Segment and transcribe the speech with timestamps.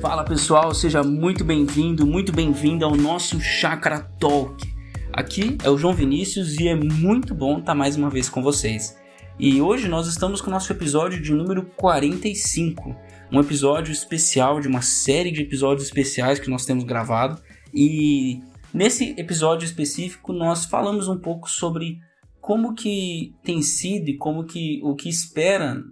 [0.00, 4.76] Fala pessoal, seja muito bem-vindo, muito bem-vinda ao nosso Chakra Talk.
[5.12, 8.96] Aqui é o João Vinícius e é muito bom estar mais uma vez com vocês.
[9.38, 12.96] E hoje nós estamos com o nosso episódio de número 45,
[13.30, 17.40] um episódio especial de uma série de episódios especiais que nós temos gravado.
[17.72, 18.40] E
[18.72, 21.98] nesse episódio específico nós falamos um pouco sobre
[22.40, 25.82] como que tem sido e como que o que espera,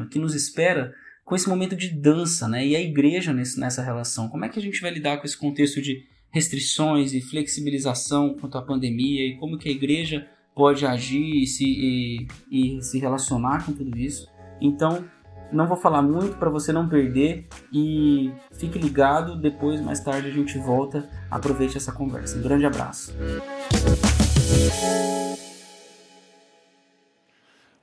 [0.00, 2.66] o que nos espera com esse momento de dança, né?
[2.66, 4.28] E a igreja nesse, nessa relação.
[4.28, 8.56] Como é que a gente vai lidar com esse contexto de restrições e flexibilização quanto
[8.56, 13.66] à pandemia e como que a igreja pode agir e se, e, e se relacionar
[13.66, 14.28] com tudo isso?
[14.60, 15.04] Então,
[15.50, 19.36] não vou falar muito para você não perder e fique ligado.
[19.36, 21.08] Depois, mais tarde, a gente volta.
[21.30, 22.36] Aproveite essa conversa.
[22.38, 23.14] Um grande abraço.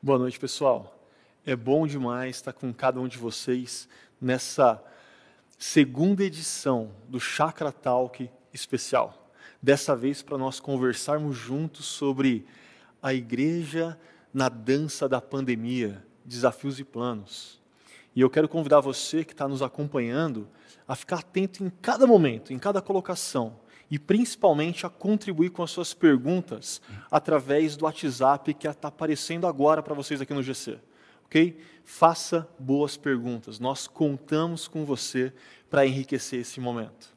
[0.02, 0.96] Boa noite, pessoal.
[1.46, 3.88] É bom demais estar com cada um de vocês
[4.22, 4.82] nessa
[5.58, 9.32] segunda edição do Chakra Talk especial.
[9.62, 12.46] Dessa vez para nós conversarmos juntos sobre
[13.02, 13.98] a igreja
[14.34, 17.62] na dança da pandemia, desafios e planos.
[18.16, 20.48] E eu quero convidar você que está nos acompanhando
[20.88, 23.58] a ficar atento em cada momento, em cada colocação,
[23.92, 29.84] e principalmente a contribuir com as suas perguntas através do WhatsApp que está aparecendo agora
[29.84, 30.80] para vocês aqui no GC
[31.26, 31.58] ok?
[31.84, 33.60] Faça boas perguntas.
[33.60, 35.34] Nós contamos com você
[35.70, 37.14] para enriquecer esse momento.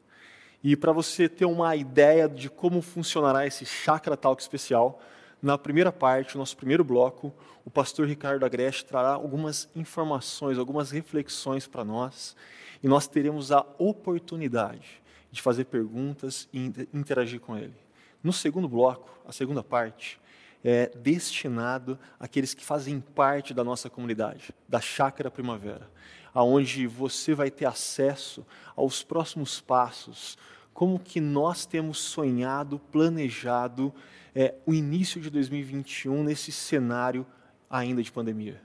[0.61, 5.01] E para você ter uma ideia de como funcionará esse Chakra Talk especial,
[5.41, 11.67] na primeira parte, nosso primeiro bloco, o pastor Ricardo Agreste trará algumas informações, algumas reflexões
[11.67, 12.35] para nós,
[12.83, 15.01] e nós teremos a oportunidade
[15.31, 17.75] de fazer perguntas e interagir com ele.
[18.23, 20.19] No segundo bloco, a segunda parte,
[20.63, 25.89] é destinado àqueles que fazem parte da nossa comunidade, da Chácara Primavera,
[26.33, 28.45] aonde você vai ter acesso
[28.75, 30.37] aos próximos passos,
[30.73, 33.93] como que nós temos sonhado, planejado
[34.41, 37.27] é, o início de 2021 nesse cenário
[37.69, 38.61] ainda de pandemia.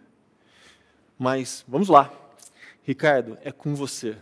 [1.18, 2.12] Mas vamos lá,
[2.84, 4.16] Ricardo, é com você.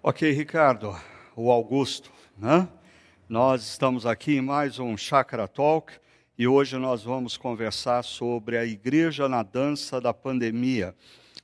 [0.00, 0.96] Ok, Ricardo,
[1.34, 2.68] o Augusto, né?
[3.28, 5.94] Nós estamos aqui em mais um Chakra Talk
[6.38, 10.94] e hoje nós vamos conversar sobre a igreja na dança da pandemia,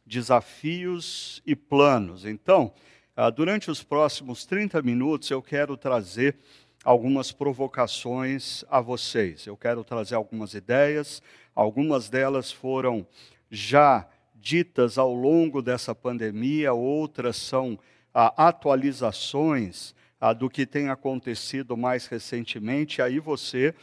[0.07, 2.25] desafios e planos.
[2.25, 2.73] Então,
[3.17, 6.37] ah, durante os próximos 30 minutos eu quero trazer
[6.85, 9.47] algumas provocações a vocês.
[9.47, 11.23] Eu quero trazer algumas ideias,
[11.55, 13.07] algumas delas foram
[13.51, 17.79] já ditas ao longo dessa pandemia, outras são
[18.13, 23.01] ah, atualizações ah, do que tem acontecido mais recentemente.
[23.01, 23.75] Aí você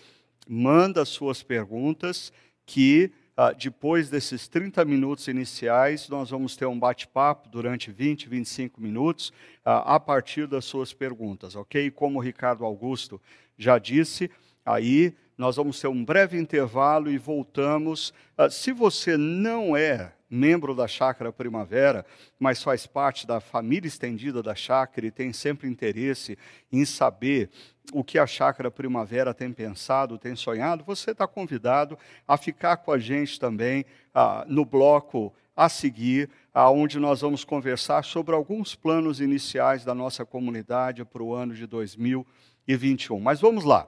[0.47, 2.31] manda suas perguntas,
[2.65, 3.11] que
[3.43, 9.33] ah, depois desses 30 minutos iniciais, nós vamos ter um bate-papo durante 20, 25 minutos,
[9.65, 11.89] ah, a partir das suas perguntas, ok?
[11.89, 13.19] Como o Ricardo Augusto
[13.57, 14.29] já disse,
[14.63, 18.13] aí nós vamos ter um breve intervalo e voltamos.
[18.37, 22.05] Ah, se você não é membro da Chácara Primavera,
[22.39, 26.37] mas faz parte da família estendida da Chácara e tem sempre interesse
[26.71, 27.49] em saber
[27.91, 32.93] o que a Chácara Primavera tem pensado, tem sonhado, você está convidado a ficar com
[32.93, 39.19] a gente também ah, no bloco a seguir, aonde nós vamos conversar sobre alguns planos
[39.19, 43.19] iniciais da nossa comunidade para o ano de 2021.
[43.19, 43.87] Mas vamos lá.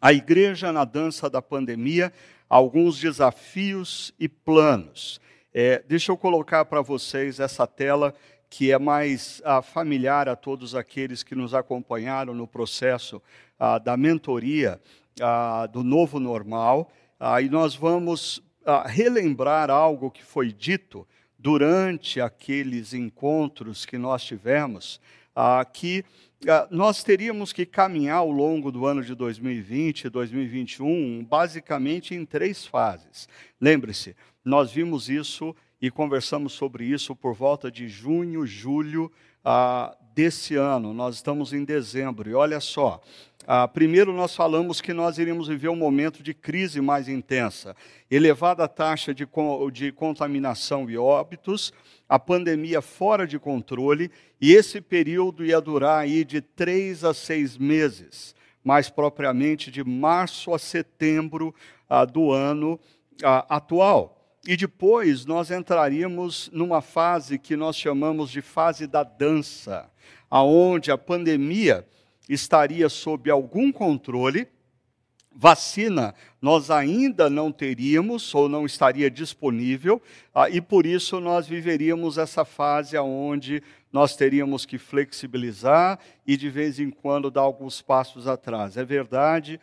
[0.00, 2.12] A igreja na dança da pandemia,
[2.48, 5.20] alguns desafios e planos.
[5.60, 8.14] É, deixa eu colocar para vocês essa tela
[8.48, 13.20] que é mais ah, familiar a todos aqueles que nos acompanharam no processo
[13.58, 14.80] ah, da mentoria
[15.20, 16.92] ah, do novo normal.
[17.18, 21.04] Ah, e nós vamos ah, relembrar algo que foi dito
[21.36, 25.00] durante aqueles encontros que nós tivemos,
[25.34, 26.04] ah, que
[26.70, 32.64] nós teríamos que caminhar ao longo do ano de 2020 e 2021, basicamente em três
[32.64, 33.28] fases.
[33.60, 34.14] Lembre-se,
[34.48, 39.12] nós vimos isso e conversamos sobre isso por volta de junho, julho
[39.44, 40.94] ah, desse ano.
[40.94, 42.98] Nós estamos em dezembro e olha só.
[43.46, 47.76] Ah, primeiro, nós falamos que nós iríamos viver um momento de crise mais intensa,
[48.10, 49.28] elevada taxa de,
[49.70, 51.70] de contaminação e óbitos,
[52.08, 54.10] a pandemia fora de controle,
[54.40, 58.34] e esse período ia durar aí de três a seis meses,
[58.64, 61.54] mais propriamente de março a setembro
[61.86, 62.80] ah, do ano
[63.22, 64.17] ah, atual.
[64.46, 69.90] E depois nós entraríamos numa fase que nós chamamos de fase da dança,
[70.30, 71.86] aonde a pandemia
[72.28, 74.46] estaria sob algum controle,
[75.34, 80.00] vacina nós ainda não teríamos ou não estaria disponível,
[80.34, 83.62] ah, e por isso nós viveríamos essa fase onde
[83.92, 88.76] nós teríamos que flexibilizar e de vez em quando dar alguns passos atrás.
[88.76, 89.60] É verdade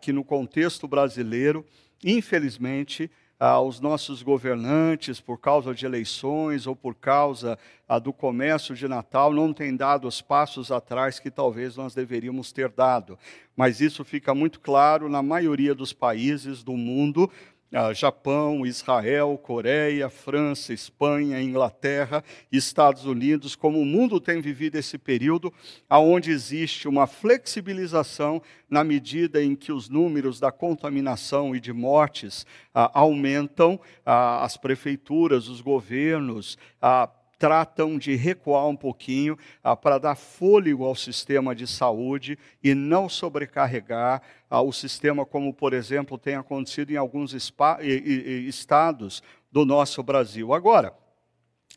[0.00, 1.64] que no contexto brasileiro,
[2.02, 7.58] infelizmente, ah, os nossos governantes, por causa de eleições ou por causa
[7.88, 12.50] ah, do comércio de Natal, não têm dado os passos atrás que talvez nós deveríamos
[12.50, 13.18] ter dado.
[13.56, 17.57] Mas isso fica muito claro na maioria dos países do mundo ah,
[17.94, 25.52] Japão, Israel, Coreia, França, Espanha, Inglaterra, Estados Unidos, como o mundo tem vivido esse período,
[25.88, 32.46] aonde existe uma flexibilização na medida em que os números da contaminação e de mortes
[32.74, 39.98] ah, aumentam, ah, as prefeituras, os governos, ah, tratam de recuar um pouquinho ah, para
[39.98, 44.20] dar fôlego ao sistema de saúde e não sobrecarregar
[44.50, 50.52] ah, o sistema, como, por exemplo, tem acontecido em alguns estados do nosso Brasil.
[50.52, 50.92] Agora,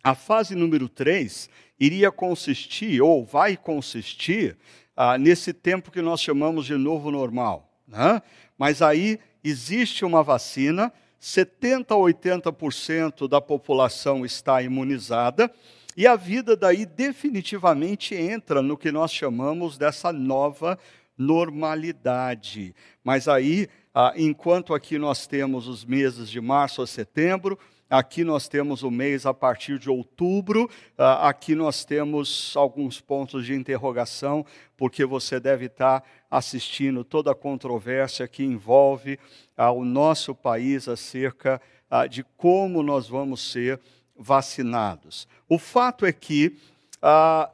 [0.03, 1.49] a fase número 3
[1.79, 4.57] iria consistir, ou vai consistir,
[4.95, 7.71] ah, nesse tempo que nós chamamos de novo normal.
[7.87, 8.21] Né?
[8.57, 10.91] Mas aí existe uma vacina
[11.21, 15.53] 70% a 80% da população está imunizada,
[15.95, 20.79] e a vida daí definitivamente entra no que nós chamamos dessa nova
[21.17, 22.73] normalidade.
[23.03, 27.59] Mas aí, ah, enquanto aqui nós temos os meses de março a setembro,
[27.91, 33.45] Aqui nós temos o mês a partir de outubro, ah, aqui nós temos alguns pontos
[33.45, 34.45] de interrogação,
[34.77, 39.19] porque você deve estar assistindo toda a controvérsia que envolve
[39.57, 43.77] ah, o nosso país acerca ah, de como nós vamos ser
[44.15, 45.27] vacinados.
[45.49, 46.57] O fato é que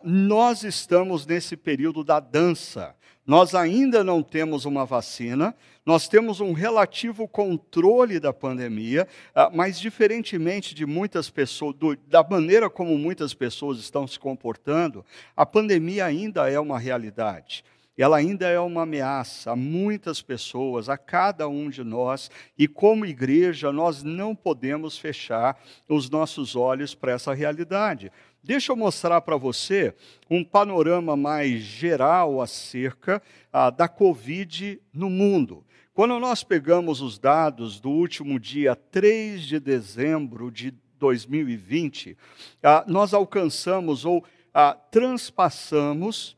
[0.04, 2.94] nós estamos nesse período da dança.
[3.28, 5.54] Nós ainda não temos uma vacina,
[5.86, 11.76] nós temos um relativo controle da pandemia, ah, mas diferentemente de muitas pessoas,
[12.08, 15.04] da maneira como muitas pessoas estão se comportando,
[15.36, 17.66] a pandemia ainda é uma realidade
[17.98, 23.08] ela ainda é uma ameaça a muitas pessoas, a cada um de nós, e como
[23.08, 25.60] igreja, nós não podemos fechar
[25.90, 28.12] os nossos olhos para essa realidade.
[28.48, 29.94] Deixa eu mostrar para você
[30.30, 33.22] um panorama mais geral acerca
[33.52, 35.66] ah, da Covid no mundo.
[35.94, 42.18] Quando nós pegamos os dados do último dia 3 de dezembro de 2020,
[42.64, 44.24] ah, nós alcançamos ou
[44.54, 46.38] ah, transpassamos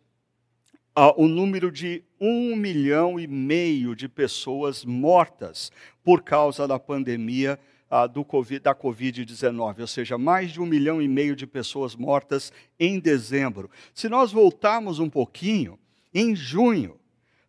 [0.95, 5.71] ah, o número de um milhão e meio de pessoas mortas
[6.03, 7.59] por causa da pandemia
[7.89, 12.51] ah, COVID, da Covid-19, ou seja, mais de um milhão e meio de pessoas mortas
[12.79, 13.69] em dezembro.
[13.93, 15.79] Se nós voltarmos um pouquinho,
[16.13, 16.99] em junho,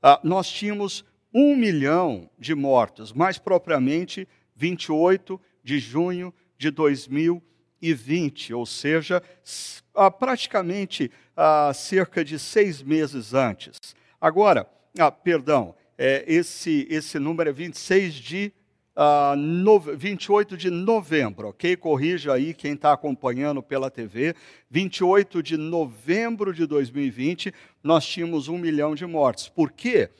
[0.02, 4.26] ah, nós tínhamos um milhão de mortos, mais propriamente
[4.56, 9.22] 28 de junho de 2020, ou seja,
[9.94, 13.76] ah, praticamente ah, cerca de seis meses antes.
[14.20, 14.66] Agora,
[14.98, 18.52] ah, perdão, é, esse, esse número é 26 de
[18.96, 21.76] uh, no, 28 de novembro, ok?
[21.76, 24.34] Corrija aí quem está acompanhando pela TV.
[24.70, 27.52] 28 de novembro de 2020,
[27.82, 29.48] nós tínhamos um milhão de mortes.
[29.48, 30.10] Por quê?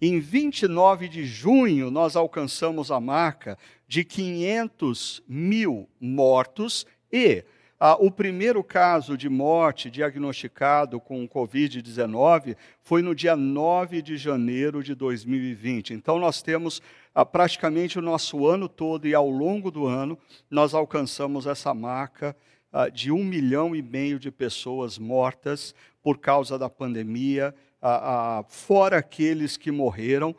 [0.00, 7.44] Em 29 de junho, nós alcançamos a marca de 500 mil mortos e
[7.82, 14.82] ah, o primeiro caso de morte diagnosticado com Covid-19 foi no dia 9 de janeiro
[14.82, 15.94] de 2020.
[15.94, 16.82] Então, nós temos
[17.14, 20.18] ah, praticamente o nosso ano todo e ao longo do ano,
[20.50, 22.36] nós alcançamos essa marca
[22.70, 28.98] ah, de um milhão e meio de pessoas mortas por causa da pandemia, ah, fora
[28.98, 30.36] aqueles que morreram,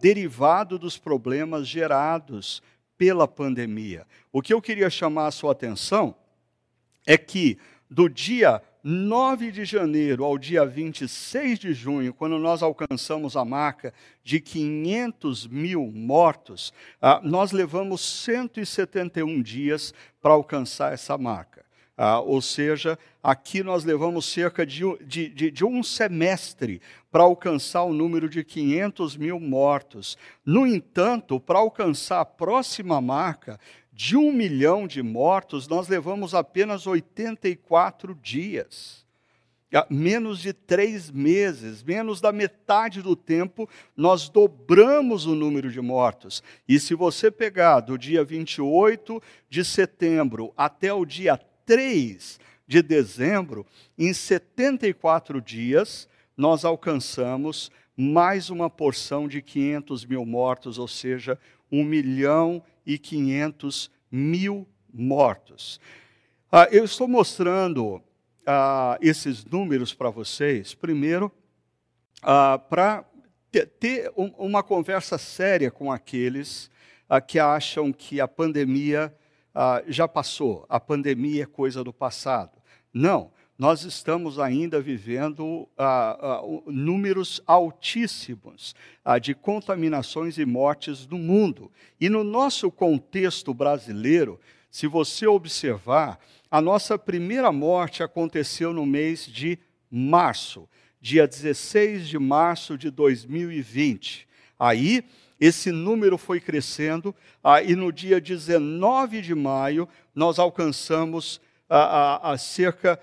[0.00, 2.62] derivado dos problemas gerados
[2.96, 4.06] pela pandemia.
[4.32, 6.14] O que eu queria chamar a sua atenção
[7.06, 7.56] é que
[7.88, 13.92] do dia 9 de janeiro ao dia 26 de junho, quando nós alcançamos a marca
[14.22, 21.66] de 500 mil mortos, ah, nós levamos 171 dias para alcançar essa marca.
[21.98, 27.84] Ah, ou seja, aqui nós levamos cerca de, de, de, de um semestre para alcançar
[27.84, 30.18] o número de 500 mil mortos.
[30.44, 33.58] No entanto, para alcançar a próxima marca,
[33.96, 39.06] de um milhão de mortos, nós levamos apenas 84 dias.
[39.88, 46.42] Menos de três meses, menos da metade do tempo, nós dobramos o número de mortos.
[46.68, 53.64] E se você pegar do dia 28 de setembro até o dia 3 de dezembro,
[53.96, 61.38] em 74 dias, nós alcançamos mais uma porção de 500 mil mortos, ou seja,
[61.72, 62.62] 1 milhão
[62.98, 65.80] 500 mil mortos.
[66.50, 68.02] Ah, eu estou mostrando
[68.46, 71.32] ah, esses números para vocês, primeiro,
[72.22, 73.04] ah, para
[73.80, 76.70] ter um, uma conversa séria com aqueles
[77.08, 79.14] ah, que acham que a pandemia
[79.54, 82.60] ah, já passou, a pandemia é coisa do passado.
[82.92, 88.74] Não, nós estamos ainda vivendo ah, números altíssimos
[89.22, 91.72] de contaminações e mortes no mundo.
[92.00, 94.38] E no nosso contexto brasileiro,
[94.70, 96.20] se você observar,
[96.50, 99.58] a nossa primeira morte aconteceu no mês de
[99.90, 100.68] março,
[101.00, 104.28] dia 16 de março de 2020.
[104.58, 105.04] Aí,
[105.40, 112.38] esse número foi crescendo, ah, e no dia 19 de maio, nós alcançamos ah, ah,
[112.38, 113.00] cerca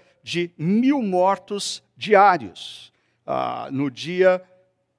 [0.57, 2.93] mil mortos diários.
[3.25, 4.41] Ah, no dia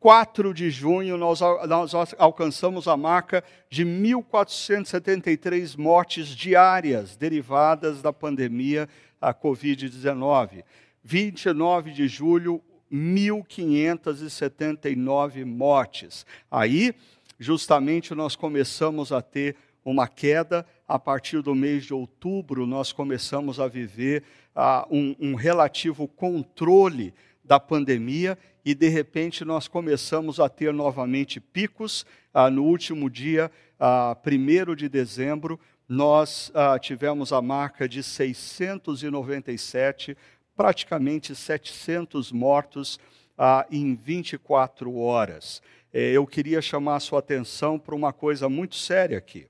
[0.05, 8.87] 4 de junho, nós, nós alcançamos a marca de 1.473 mortes diárias derivadas da pandemia
[9.19, 10.63] a Covid-19.
[11.03, 12.61] 29 de julho,
[12.93, 16.27] 1.579 mortes.
[16.51, 16.95] Aí,
[17.39, 20.67] justamente, nós começamos a ter uma queda.
[20.87, 24.23] A partir do mês de outubro, nós começamos a viver
[24.55, 27.13] uh, um, um relativo controle
[27.45, 32.07] da pandemia e, de repente, nós começamos a ter novamente picos.
[32.35, 40.17] Uh, no último dia, uh, 1 de dezembro, nós uh, tivemos a marca de 697
[40.57, 42.99] praticamente 700 mortos
[43.37, 45.61] ah, em 24 horas.
[45.93, 49.47] É, eu queria chamar a sua atenção para uma coisa muito séria aqui.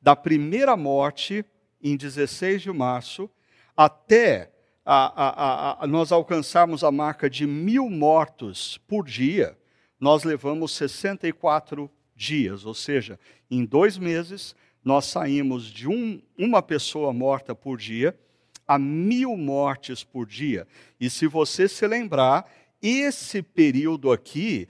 [0.00, 1.44] Da primeira morte,
[1.82, 3.30] em 16 de março,
[3.76, 4.50] até
[4.84, 9.56] a, a, a, nós alcançarmos a marca de mil mortos por dia,
[10.00, 13.18] nós levamos 64 dias, ou seja,
[13.50, 18.18] em dois meses, nós saímos de um, uma pessoa morta por dia
[18.66, 20.66] a mil mortes por dia.
[21.00, 22.50] E se você se lembrar,
[22.80, 24.66] esse período aqui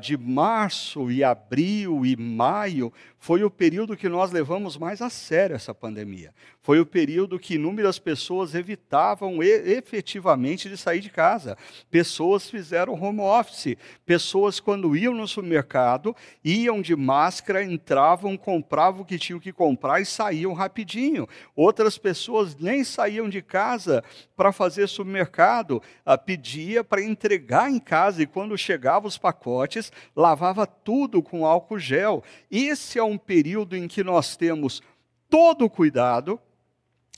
[0.00, 2.90] de março e abril e maio
[3.24, 6.34] foi o período que nós levamos mais a sério essa pandemia.
[6.60, 11.56] Foi o período que inúmeras pessoas evitavam efetivamente de sair de casa.
[11.90, 13.78] Pessoas fizeram home office.
[14.04, 16.14] Pessoas, quando iam no supermercado,
[16.44, 21.26] iam de máscara, entravam, compravam o que tinham que comprar e saíam rapidinho.
[21.56, 24.04] Outras pessoas nem saíam de casa
[24.36, 29.73] para fazer supermercado, ah, pedia para entregar em casa e quando chegavam os pacotes,
[30.14, 32.22] lavava tudo com álcool gel.
[32.50, 34.82] Esse é um período em que nós temos
[35.28, 36.40] todo o cuidado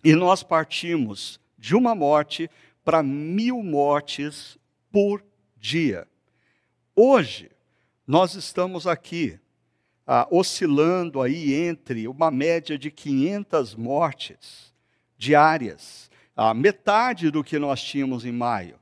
[0.04, 2.50] e nós partimos de uma morte
[2.84, 4.56] para mil mortes
[4.92, 5.24] por
[5.56, 6.06] dia.
[6.94, 7.50] Hoje,
[8.06, 9.38] nós estamos aqui
[10.06, 14.72] ah, oscilando aí entre uma média de 500 mortes
[15.18, 18.78] diárias, a metade do que nós tínhamos em maio.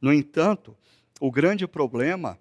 [0.00, 0.76] No entanto,
[1.20, 2.38] o grande problema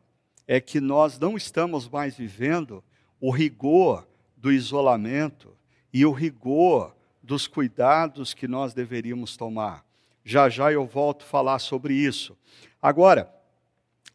[0.48, 2.82] é que nós não estamos mais vivendo
[3.20, 5.58] o rigor do isolamento
[5.92, 9.84] e o rigor dos cuidados que nós deveríamos tomar.
[10.24, 12.38] Já já eu volto a falar sobre isso.
[12.82, 13.30] Agora,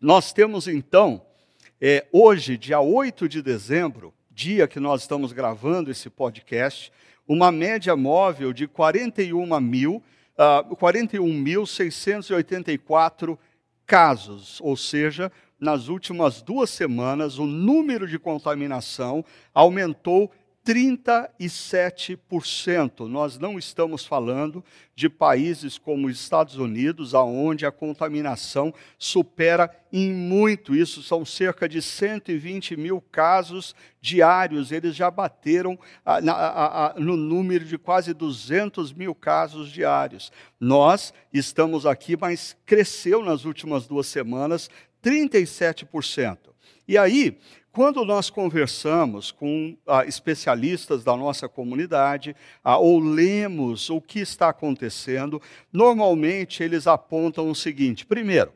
[0.00, 1.20] nós temos então,
[1.80, 6.90] é, hoje, dia 8 de dezembro, dia que nós estamos gravando esse podcast,
[7.28, 10.02] uma média móvel de 41 mil,
[10.36, 13.38] uh, 41.684
[13.86, 15.30] casos, ou seja,
[15.62, 20.28] nas últimas duas semanas, o número de contaminação aumentou
[20.66, 23.08] 37%.
[23.08, 24.62] Nós não estamos falando
[24.94, 31.00] de países como os Estados Unidos, aonde a contaminação supera em muito isso.
[31.00, 34.72] São cerca de 120 mil casos diários.
[34.72, 40.32] Eles já bateram ah, ah, ah, no número de quase 200 mil casos diários.
[40.60, 44.68] Nós estamos aqui, mas cresceu nas últimas duas semanas
[45.02, 46.38] 37%.
[46.86, 47.38] E aí,
[47.72, 54.50] quando nós conversamos com ah, especialistas da nossa comunidade, ah, ou lemos o que está
[54.50, 55.40] acontecendo,
[55.72, 58.52] normalmente eles apontam o seguinte: primeiro,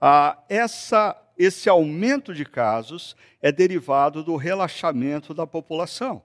[0.00, 6.22] ah, essa, esse aumento de casos é derivado do relaxamento da população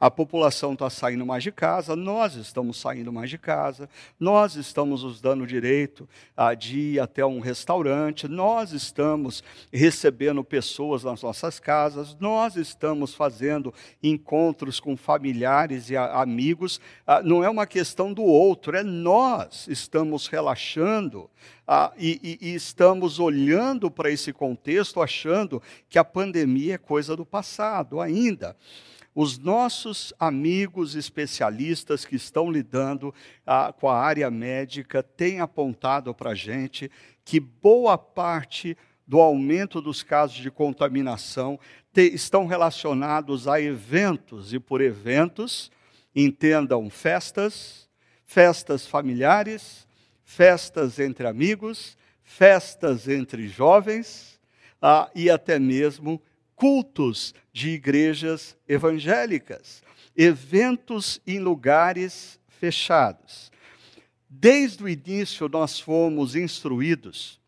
[0.00, 3.86] a população está saindo mais de casa, nós estamos saindo mais de casa,
[4.18, 11.04] nós estamos nos dando direito a, de ir até um restaurante, nós estamos recebendo pessoas
[11.04, 16.80] nas nossas casas, nós estamos fazendo encontros com familiares e amigos.
[17.22, 21.28] não é uma questão do outro, é nós estamos relaxando
[21.68, 27.14] ah, e, e, e estamos olhando para esse contexto achando que a pandemia é coisa
[27.14, 28.56] do passado ainda.
[29.14, 33.12] Os nossos amigos especialistas que estão lidando
[33.44, 36.90] ah, com a área médica têm apontado para a gente
[37.24, 38.76] que boa parte
[39.06, 41.58] do aumento dos casos de contaminação
[41.92, 45.72] te, estão relacionados a eventos, e por eventos,
[46.14, 47.88] entendam festas,
[48.24, 49.88] festas familiares,
[50.22, 54.38] festas entre amigos, festas entre jovens
[54.80, 56.22] ah, e até mesmo
[56.60, 59.82] cultos de igrejas evangélicas,
[60.14, 63.50] eventos em lugares fechados.
[64.28, 67.40] Desde o início, nós fomos instruídos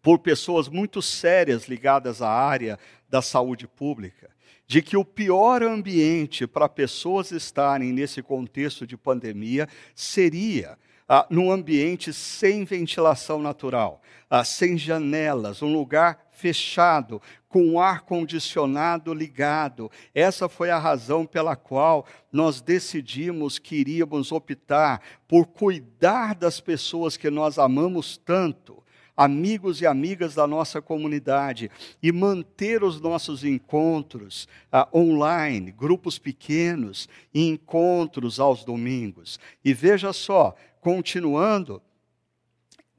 [0.00, 4.30] por pessoas muito sérias ligadas à área da saúde pública,
[4.64, 11.50] de que o pior ambiente para pessoas estarem nesse contexto de pandemia seria ah, num
[11.50, 19.90] ambiente sem ventilação natural, ah, sem janelas, um lugar fechado, com o ar condicionado ligado.
[20.14, 27.16] Essa foi a razão pela qual nós decidimos que iríamos optar por cuidar das pessoas
[27.16, 28.80] que nós amamos tanto
[29.16, 31.70] amigos e amigas da nossa comunidade
[32.02, 39.38] e manter os nossos encontros uh, online, grupos pequenos e encontros aos domingos.
[39.62, 41.82] E veja só, continuando,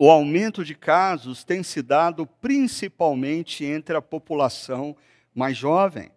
[0.03, 4.96] o aumento de casos tem se dado principalmente entre a população
[5.31, 6.10] mais jovem.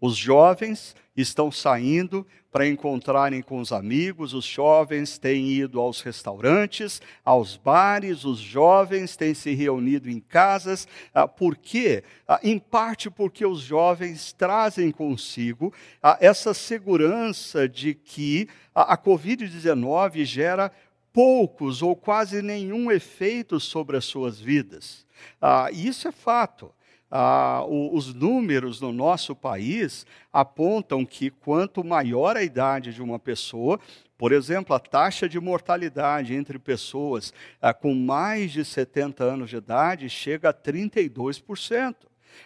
[0.00, 7.02] Os jovens estão saindo para encontrarem com os amigos, os jovens têm ido aos restaurantes,
[7.24, 10.86] aos bares, os jovens têm se reunido em casas.
[11.12, 12.04] Ah, por quê?
[12.28, 20.24] Ah, em parte porque os jovens trazem consigo ah, essa segurança de que a Covid-19
[20.24, 20.70] gera
[21.16, 25.06] poucos ou quase nenhum efeito sobre as suas vidas.
[25.40, 26.70] Ah, isso é fato.
[27.10, 33.18] Ah, o, os números no nosso país apontam que quanto maior a idade de uma
[33.18, 33.80] pessoa,
[34.18, 39.56] por exemplo, a taxa de mortalidade entre pessoas ah, com mais de 70 anos de
[39.56, 41.94] idade chega a 32%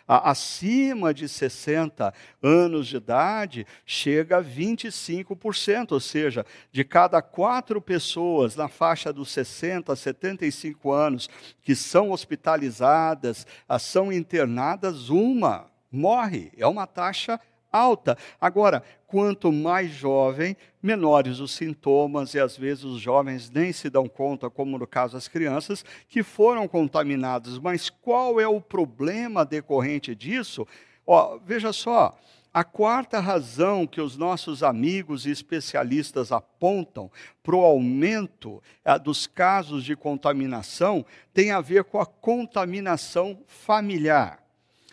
[0.07, 8.57] acima de 60 anos de idade chega a 25%, ou seja, de cada quatro pessoas
[8.57, 11.29] na faixa dos 60 a 75 anos
[11.63, 13.47] que são hospitalizadas,
[13.79, 16.53] são internadas, uma morre.
[16.57, 17.41] É uma taxa
[17.73, 18.17] alta.
[18.41, 24.09] Agora, quanto mais jovem, menores os sintomas, e às vezes os jovens nem se dão
[24.09, 27.59] conta, como no caso das crianças, que foram contaminados.
[27.59, 30.67] Mas qual é o problema decorrente disso?
[31.07, 32.17] Ó, veja só.
[32.53, 37.09] A quarta razão que os nossos amigos e especialistas apontam
[37.45, 44.43] para o aumento eh, dos casos de contaminação tem a ver com a contaminação familiar.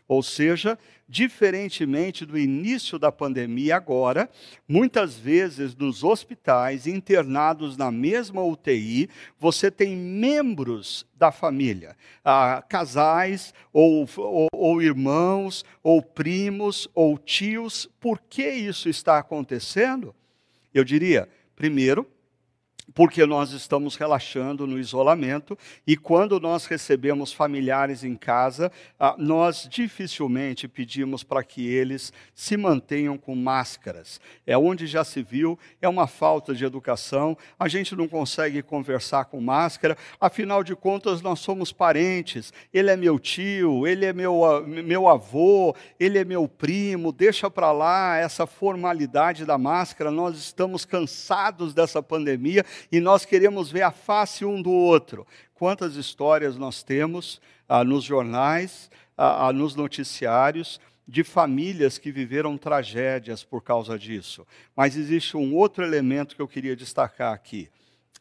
[0.08, 4.30] Ou seja, diferentemente do início da pandemia agora,
[4.68, 13.54] muitas vezes nos hospitais, internados na mesma UTI, você tem membros da família, ah, casais,
[13.74, 17.90] ou, ou, ou irmãos, ou primos, ou tios.
[18.00, 20.16] Por que isso está acontecendo?
[20.74, 22.08] Eu diria, primeiro,
[22.94, 29.68] porque nós estamos relaxando no isolamento e quando nós recebemos familiares em casa, ah, nós
[29.70, 34.22] dificilmente pedimos para que eles se mantenham com máscaras.
[34.46, 39.26] É onde já se viu, é uma falta de educação, a gente não consegue conversar
[39.26, 44.46] com máscara, afinal de contas nós somos parentes, ele é meu tio, ele é meu,
[44.46, 50.38] ah, meu avô, ele é meu primo, deixa para lá essa formalidade da máscara, nós
[50.38, 55.26] estamos cansados dessa pandemia e nós queremos ver a face um do outro.
[55.54, 62.58] Quantas histórias nós temos ah, nos jornais, ah, ah, nos noticiários, de famílias que viveram
[62.58, 64.46] tragédias por causa disso.
[64.76, 67.70] Mas existe um outro elemento que eu queria destacar aqui.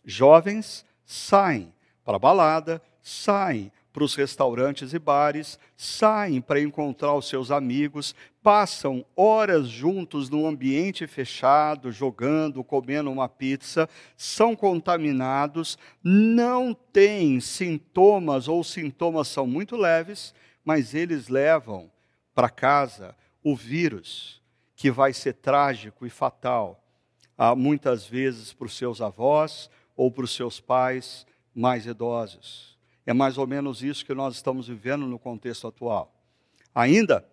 [0.05, 1.73] Jovens saem
[2.05, 8.15] para a balada, saem para os restaurantes e bares, saem para encontrar os seus amigos,
[8.47, 18.47] passam horas juntos num ambiente fechado, jogando, comendo uma pizza, são contaminados, não têm sintomas
[18.47, 20.33] ou sintomas são muito leves,
[20.65, 21.91] mas eles levam
[22.37, 24.41] para casa o vírus,
[24.77, 26.81] que vai ser trágico e fatal,
[27.37, 32.79] ah, muitas vezes para os seus avós ou para os seus pais mais idosos.
[33.05, 36.15] É mais ou menos isso que nós estamos vivendo no contexto atual.
[36.73, 37.27] Ainda,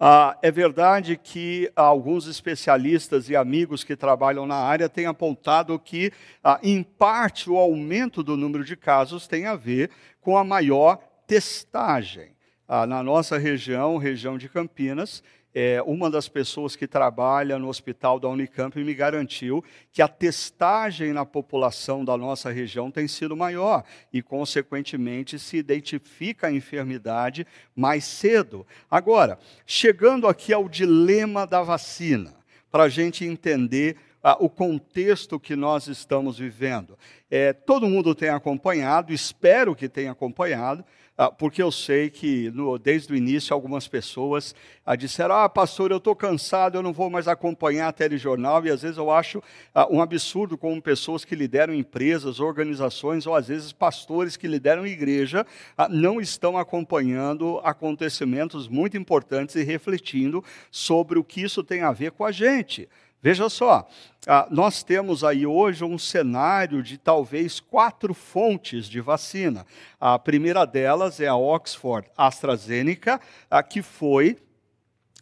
[0.00, 6.12] Ah, é verdade que alguns especialistas e amigos que trabalham na área têm apontado que,
[6.42, 10.98] ah, em parte, o aumento do número de casos tem a ver com a maior
[11.26, 12.30] testagem.
[12.68, 15.20] Ah, na nossa região, região de Campinas,
[15.54, 21.12] é, uma das pessoas que trabalha no hospital da Unicamp me garantiu que a testagem
[21.12, 23.82] na população da nossa região tem sido maior
[24.12, 28.66] e, consequentemente, se identifica a enfermidade mais cedo.
[28.90, 32.34] Agora, chegando aqui ao dilema da vacina,
[32.70, 36.98] para a gente entender ah, o contexto que nós estamos vivendo.
[37.30, 40.84] É, todo mundo tem acompanhado, espero que tenha acompanhado,
[41.20, 44.54] ah, porque eu sei que no, desde o início algumas pessoas
[44.86, 48.70] ah, disseram: Ah, pastor, eu estou cansado, eu não vou mais acompanhar a telejornal, e
[48.70, 49.42] às vezes eu acho
[49.90, 55.44] um absurdo como pessoas que lideram empresas, organizações, ou às vezes pastores que lideram igreja,
[55.90, 62.12] não estão acompanhando acontecimentos muito importantes e refletindo sobre o que isso tem a ver
[62.12, 62.88] com a gente.
[63.20, 63.88] Veja só,
[64.26, 69.66] ah, nós temos aí hoje um cenário de talvez quatro fontes de vacina.
[70.00, 73.20] A primeira delas é a Oxford AstraZeneca,
[73.68, 74.38] que foi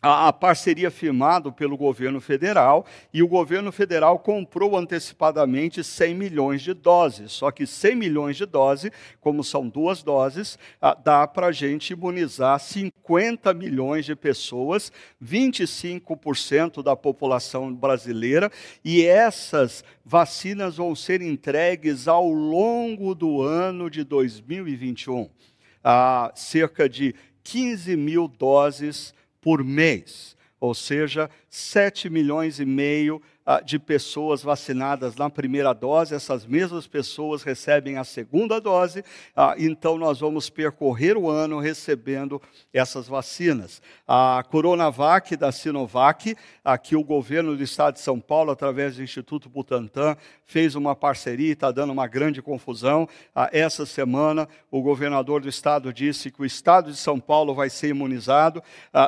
[0.06, 6.72] a, parceria firmada pelo governo federal e o governo federal comprou antecipadamente 100 milhões de
[6.72, 7.32] doses.
[7.32, 8.90] Só que 100 milhões de doses,
[9.20, 14.92] como são duas doses, ah, dá para a gente imunizar 50 milhões de pessoas,
[15.22, 18.50] 25% da população brasileira,
[18.84, 25.28] e essas vacinas vão ser entregues ao longo do ano de 2021.
[25.82, 29.14] Ah, cerca de 15 mil doses
[29.46, 33.22] por mês, ou seja, 7 milhões e meio
[33.64, 39.04] de pessoas vacinadas na primeira dose, essas mesmas pessoas recebem a segunda dose,
[39.36, 43.80] ah, então nós vamos percorrer o ano recebendo essas vacinas.
[44.06, 49.48] A Coronavac da Sinovac, aqui o governo do estado de São Paulo, através do Instituto
[49.48, 53.08] Butantan, fez uma parceria e está dando uma grande confusão.
[53.34, 57.70] Ah, essa semana, o governador do estado disse que o estado de São Paulo vai
[57.70, 58.62] ser imunizado,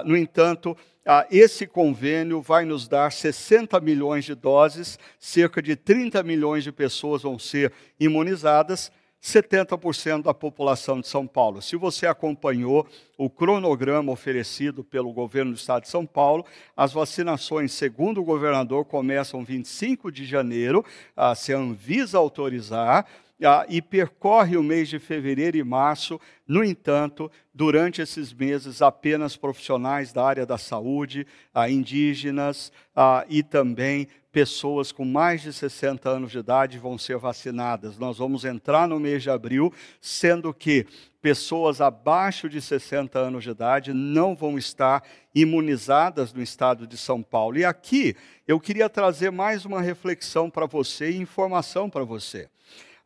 [0.05, 0.98] no entanto, ah,
[1.31, 7.23] esse convênio vai nos dar 60 milhões de doses, cerca de 30 milhões de pessoas
[7.23, 8.93] vão ser imunizadas,
[9.23, 11.61] 70% da população de São Paulo.
[11.61, 16.45] Se você acompanhou o cronograma oferecido pelo governo do estado de São Paulo,
[16.77, 20.85] as vacinações, segundo o governador, começam 25 de janeiro,
[21.17, 23.28] ah, se a Anvisa autorizar, ah,
[23.69, 26.21] e percorre o mês de fevereiro e março.
[26.47, 33.43] No entanto, durante esses meses, apenas profissionais da área da saúde, ah, indígenas ah, e
[33.43, 37.99] também pessoas com mais de 60 anos de idade vão ser vacinadas.
[37.99, 40.87] Nós vamos entrar no mês de abril, sendo que
[41.21, 45.03] pessoas abaixo de 60 anos de idade não vão estar
[45.35, 47.59] imunizadas no estado de São Paulo.
[47.59, 52.49] E aqui eu queria trazer mais uma reflexão para você e informação para você.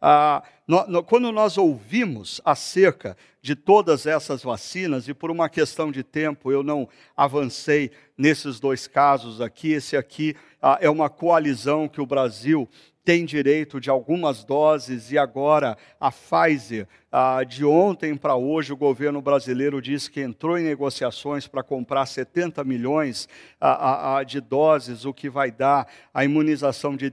[0.04, 5.92] Ah, no, no, quando nós ouvimos acerca de todas essas vacinas, e por uma questão
[5.92, 11.86] de tempo eu não avancei nesses dois casos aqui, esse aqui ah, é uma coalizão
[11.86, 12.68] que o Brasil
[13.04, 18.76] tem direito de algumas doses e agora a Pfizer, ah, de ontem para hoje, o
[18.76, 23.28] governo brasileiro disse que entrou em negociações para comprar 70 milhões
[23.60, 27.12] ah, ah, de doses, o que vai dar a imunização de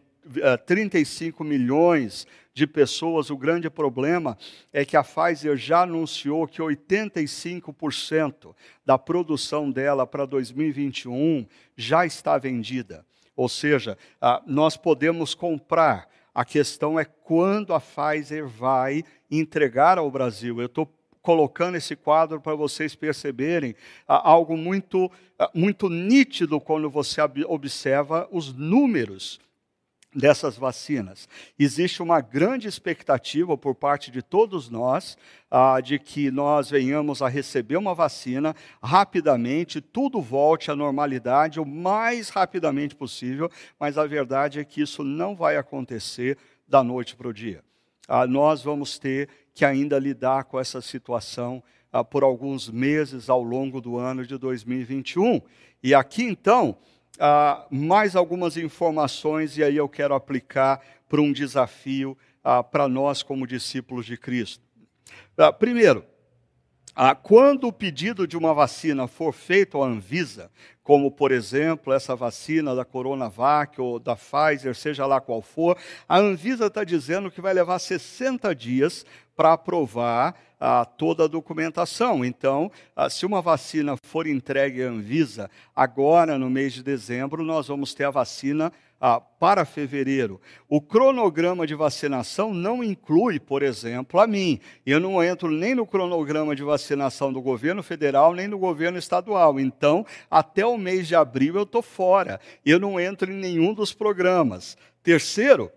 [0.66, 4.38] 35 milhões de pessoas, o grande problema
[4.74, 8.54] é que a Pfizer já anunciou que 85%
[8.86, 11.46] da produção dela para 2021
[11.78, 13.06] já está vendida.
[13.36, 13.98] Ou seja,
[14.46, 16.10] nós podemos comprar.
[16.34, 20.60] A questão é quando a Pfizer vai entregar ao Brasil.
[20.60, 23.76] Eu estou colocando esse quadro para vocês perceberem
[24.08, 25.12] algo muito,
[25.54, 29.40] muito nítido quando você observa os números
[30.14, 31.30] dessas vacinas.
[31.58, 35.18] Existe uma grande expectativa por parte de todos nós
[35.52, 41.66] ah, de que nós venhamos a receber uma vacina rapidamente, tudo volte à normalidade o
[41.66, 47.28] mais rapidamente possível, mas a verdade é que isso não vai acontecer da noite para
[47.28, 47.64] o dia.
[48.08, 53.44] Ah, nós vamos ter que ainda lidar com essa situação ah, por alguns meses ao
[53.44, 55.40] longo do ano de 2021.
[55.84, 56.78] E aqui então
[57.20, 63.22] ah, mais algumas informações e aí eu quero aplicar para um desafio ah, para nós
[63.22, 64.64] como discípulos de Cristo.
[65.38, 66.06] Ah, primeiro,
[66.96, 70.52] ah, quando o pedido de uma vacina for feito à Anvisa,
[70.84, 75.78] como por exemplo essa vacina da Coronavac ou da Pfizer, seja lá qual for,
[76.08, 79.06] a Anvisa está dizendo que vai levar 60 dias
[79.40, 82.26] para aprovar ah, toda a documentação.
[82.26, 87.70] Então, ah, se uma vacina for entregue à Anvisa agora no mês de dezembro, nós
[87.70, 90.42] vamos ter a vacina ah, para fevereiro.
[90.68, 94.60] O cronograma de vacinação não inclui, por exemplo, a mim.
[94.86, 99.58] Eu não entro nem no cronograma de vacinação do governo federal, nem do governo estadual.
[99.58, 102.42] Então, até o mês de abril eu estou fora.
[102.66, 104.78] Eu não entro em nenhum dos programas.
[105.02, 105.72] Terceiro,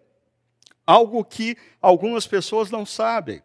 [0.84, 3.40] algo que algumas pessoas não sabem,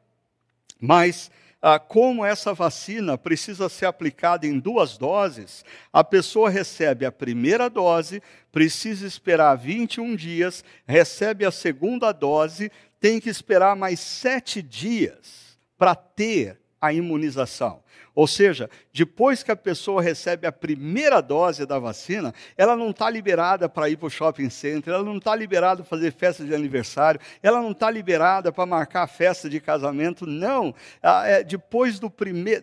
[0.79, 7.11] mas ah, como essa vacina precisa ser aplicada em duas doses, a pessoa recebe a
[7.11, 14.61] primeira dose, precisa esperar 21 dias, recebe a segunda dose, tem que esperar mais sete
[14.61, 17.81] dias para ter a imunização.
[18.17, 23.07] Ou seja, depois que a pessoa recebe a primeira dose da vacina, ela não está
[23.11, 26.55] liberada para ir para o shopping center, ela não está liberada para fazer festa de
[26.55, 30.73] aniversário, ela não está liberada para marcar festa de casamento, não.
[30.99, 31.99] É, depois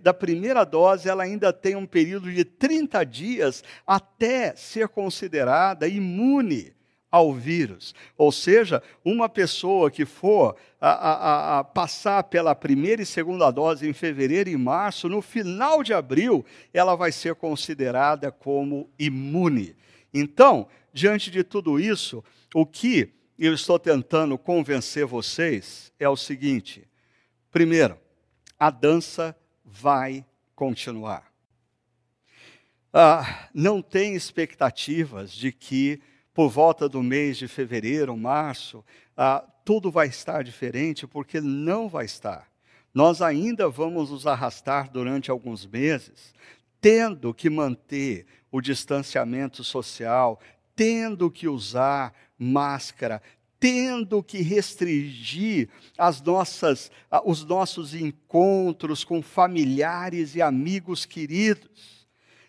[0.03, 6.75] da primeira dose, ela ainda tem um período de 30 dias até ser considerada imune
[7.15, 7.95] ao vírus.
[8.19, 13.89] Ou seja, uma pessoa que for a, a, a, passar pela primeira e segunda dose
[13.89, 19.77] em fevereiro e março, no final de abril, ela vai ser considerada como imune.
[20.13, 22.23] Então, diante de tudo isso,
[22.53, 26.83] o que eu estou tentando convencer vocês é o seguinte:
[27.49, 27.97] primeiro,
[28.59, 31.33] a dança vai continuar.
[32.93, 36.03] Ah, não tem expectativas de que
[36.35, 38.85] por volta do mês de fevereiro, março,
[39.17, 42.49] ah, tudo vai estar diferente, porque não vai estar.
[42.93, 46.35] Nós ainda vamos nos arrastar durante alguns meses,
[46.81, 50.41] tendo que manter o distanciamento social,
[50.77, 53.23] tendo que usar máscara,
[53.59, 56.91] tendo que restringir as nossas,
[57.25, 62.04] os nossos encontros com familiares e amigos queridos.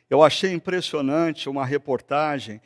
[0.10, 2.62] Eu achei impressionante uma reportagem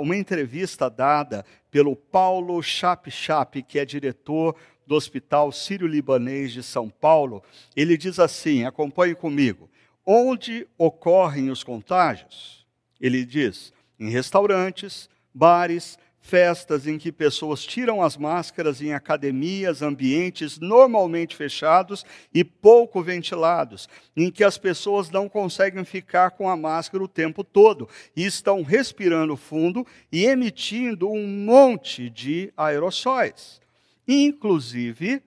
[0.00, 4.54] uma entrevista dada pelo Paulo Chap Chap, que é diretor
[4.86, 7.42] do Hospital Sírio-Libanês de São Paulo.
[7.74, 9.68] Ele diz assim: acompanhe comigo.
[10.06, 12.66] Onde ocorrem os contágios?
[13.00, 15.98] Ele diz: em restaurantes, bares,
[16.30, 23.88] festas em que pessoas tiram as máscaras em academias, ambientes normalmente fechados e pouco ventilados,
[24.16, 28.62] em que as pessoas não conseguem ficar com a máscara o tempo todo e estão
[28.62, 33.60] respirando fundo e emitindo um monte de aerossóis.
[34.06, 35.20] Inclusive,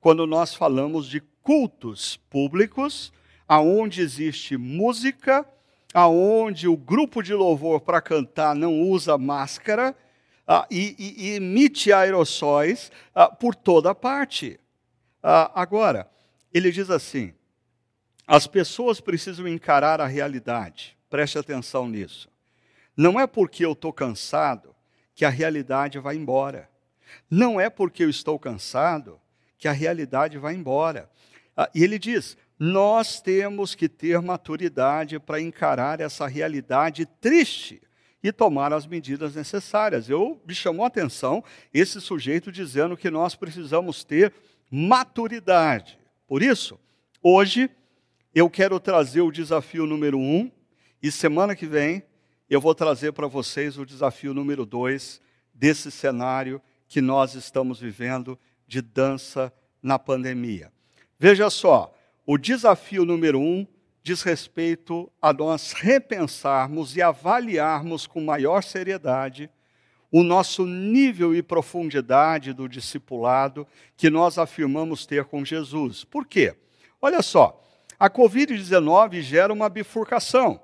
[0.00, 3.10] quando nós falamos de cultos públicos,
[3.48, 5.46] aonde existe música,
[5.94, 9.96] aonde o grupo de louvor para cantar não usa máscara,
[10.46, 14.58] ah, e, e, e, emite aerossóis ah, por toda parte.
[15.22, 16.10] Ah, agora,
[16.52, 17.32] ele diz assim:
[18.26, 22.28] as pessoas precisam encarar a realidade, preste atenção nisso.
[22.96, 24.74] Não é porque eu estou cansado
[25.14, 26.68] que a realidade vai embora.
[27.30, 29.20] Não é porque eu estou cansado
[29.58, 31.08] que a realidade vai embora.
[31.56, 37.80] Ah, e ele diz: nós temos que ter maturidade para encarar essa realidade triste
[38.22, 40.08] e tomar as medidas necessárias.
[40.08, 44.32] Eu me chamou a atenção esse sujeito dizendo que nós precisamos ter
[44.70, 45.98] maturidade.
[46.26, 46.78] Por isso,
[47.22, 47.68] hoje
[48.34, 50.50] eu quero trazer o desafio número um
[51.02, 52.02] e semana que vem
[52.48, 55.22] eu vou trazer para vocês o desafio número dois
[55.54, 59.50] desse cenário que nós estamos vivendo de dança
[59.82, 60.70] na pandemia.
[61.18, 61.94] Veja só,
[62.26, 63.66] o desafio número um
[64.02, 69.48] diz respeito a nós repensarmos e avaliarmos com maior seriedade
[70.10, 76.04] o nosso nível e profundidade do discipulado que nós afirmamos ter com Jesus.
[76.04, 76.54] Por quê?
[77.00, 77.62] Olha só,
[77.98, 80.60] a Covid-19 gera uma bifurcação.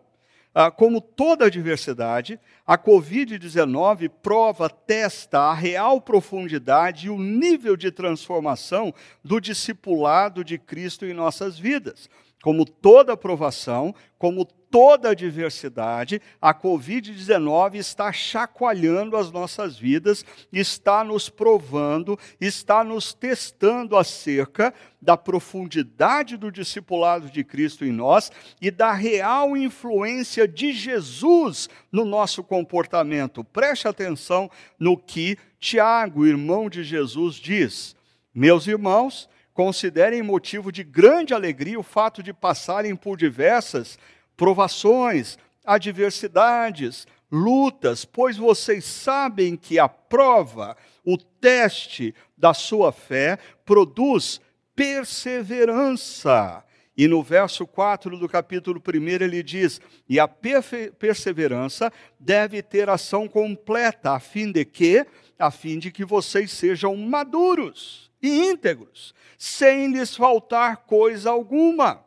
[0.55, 7.77] Ah, como toda a diversidade, a Covid-19 prova, testa a real profundidade e o nível
[7.77, 12.11] de transformação do discipulado de Cristo em nossas vidas.
[12.43, 21.29] Como toda aprovação, como toda adversidade, a Covid-19 está chacoalhando as nossas vidas, está nos
[21.29, 28.93] provando, está nos testando acerca da profundidade do discipulado de Cristo em nós e da
[28.93, 33.43] real influência de Jesus no nosso comportamento.
[33.43, 37.97] Preste atenção no que Tiago, irmão de Jesus, diz.
[38.35, 43.99] Meus irmãos, Considerem motivo de grande alegria o fato de passarem por diversas
[44.37, 54.41] provações, adversidades, lutas, pois vocês sabem que a prova, o teste da sua fé, produz
[54.77, 56.63] perseverança.
[56.97, 63.27] E no verso 4 do capítulo 1 ele diz: E a perseverança deve ter ação
[63.27, 65.05] completa, a fim de que,
[65.37, 72.05] a fim de que vocês sejam maduros e íntegros, sem lhes faltar coisa alguma.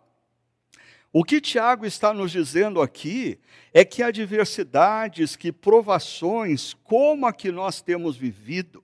[1.13, 3.37] O que Tiago está nos dizendo aqui
[3.73, 8.81] é que adversidades, que provações, como a que nós temos vivido,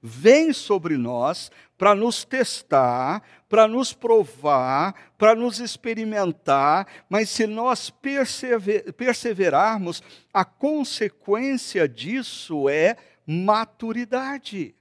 [0.00, 7.90] vêm sobre nós para nos testar, para nos provar, para nos experimentar, mas se nós
[7.90, 10.02] persever, perseverarmos,
[10.32, 14.74] a consequência disso é maturidade.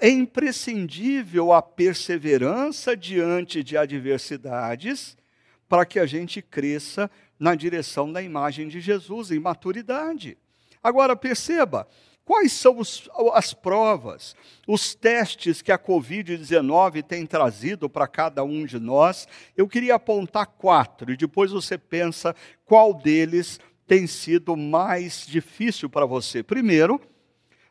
[0.00, 5.16] É imprescindível a perseverança diante de adversidades
[5.68, 10.38] para que a gente cresça na direção da imagem de Jesus em maturidade.
[10.82, 11.86] Agora, perceba,
[12.24, 14.34] quais são os, as provas,
[14.66, 19.26] os testes que a Covid-19 tem trazido para cada um de nós?
[19.56, 26.06] Eu queria apontar quatro e depois você pensa qual deles tem sido mais difícil para
[26.06, 26.42] você.
[26.42, 27.00] Primeiro,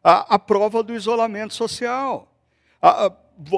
[0.06, 2.32] a, a prova do isolamento social.
[2.80, 3.12] A, a,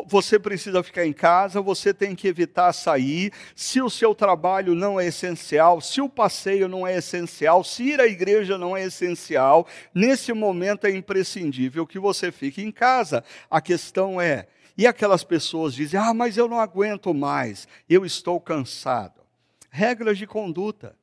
[0.07, 3.33] você precisa ficar em casa, você tem que evitar sair.
[3.53, 7.99] Se o seu trabalho não é essencial, se o passeio não é essencial, se ir
[7.99, 13.25] à igreja não é essencial, nesse momento é imprescindível que você fique em casa.
[13.51, 18.39] A questão é, e aquelas pessoas dizem: "Ah, mas eu não aguento mais, eu estou
[18.39, 19.21] cansado".
[19.69, 20.95] Regras de conduta.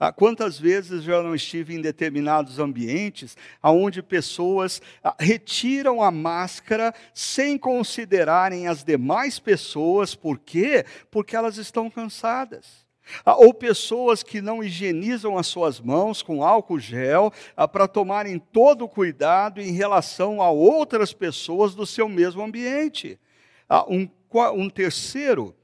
[0.00, 6.94] Ah, quantas vezes já não estive em determinados ambientes onde pessoas ah, retiram a máscara
[7.12, 10.84] sem considerarem as demais pessoas, por quê?
[11.10, 12.86] Porque elas estão cansadas.
[13.24, 17.32] Ah, ou pessoas que não higienizam as suas mãos com álcool gel
[17.72, 23.18] para tomarem todo o cuidado em relação a outras pessoas do seu mesmo ambiente.
[23.88, 24.08] Um,
[24.54, 25.56] um terceiro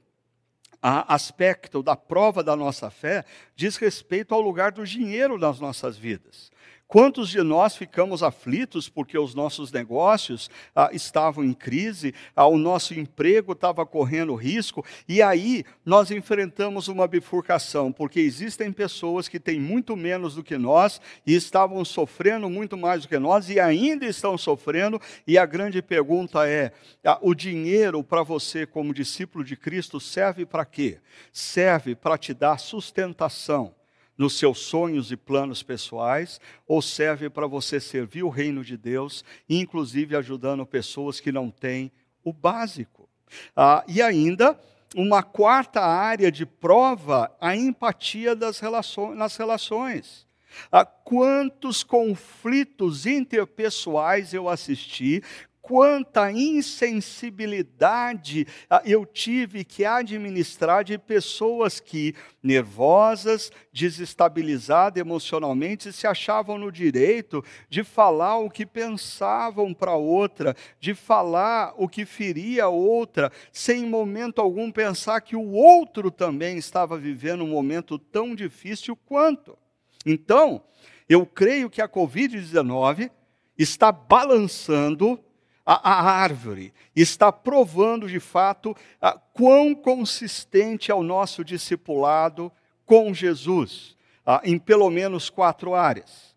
[1.07, 6.51] aspecto da prova da nossa fé diz respeito ao lugar do dinheiro nas nossas vidas.
[6.87, 12.59] Quantos de nós ficamos aflitos porque os nossos negócios ah, estavam em crise, ah, o
[12.59, 19.39] nosso emprego estava correndo risco, e aí nós enfrentamos uma bifurcação, porque existem pessoas que
[19.39, 23.59] têm muito menos do que nós e estavam sofrendo muito mais do que nós e
[23.59, 26.71] ainda estão sofrendo, e a grande pergunta é:
[27.03, 30.99] ah, o dinheiro para você, como discípulo de Cristo, serve para quê?
[31.33, 33.74] Serve para te dar sustentação
[34.17, 39.23] nos seus sonhos e planos pessoais, ou serve para você servir o reino de Deus,
[39.49, 41.91] inclusive ajudando pessoas que não têm
[42.23, 43.09] o básico.
[43.55, 44.59] Ah, e ainda,
[44.95, 50.25] uma quarta área de prova, a empatia das relações, nas relações.
[50.71, 55.21] Ah, quantos conflitos interpessoais eu assisti
[55.67, 66.59] quanta insensibilidade ah, eu tive que administrar de pessoas que, nervosas, desestabilizadas emocionalmente, se achavam
[66.59, 72.69] no direito de falar o que pensavam para outra, de falar o que feria a
[72.69, 78.35] outra, sem em momento algum pensar que o outro também estava vivendo um momento tão
[78.35, 79.57] difícil quanto.
[80.05, 80.61] Então,
[81.09, 83.09] eu creio que a Covid-19
[83.57, 85.19] está balançando
[85.65, 92.51] a, a árvore, está provando de fato a, quão consistente é o nosso discipulado
[92.85, 96.35] com Jesus, a, em pelo menos quatro áreas: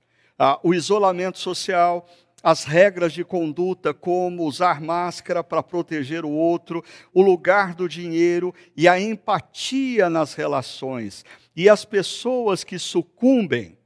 [0.63, 2.09] o isolamento social,
[2.43, 8.55] as regras de conduta, como usar máscara para proteger o outro, o lugar do dinheiro
[8.75, 11.25] e a empatia nas relações.
[11.55, 13.77] E as pessoas que sucumbem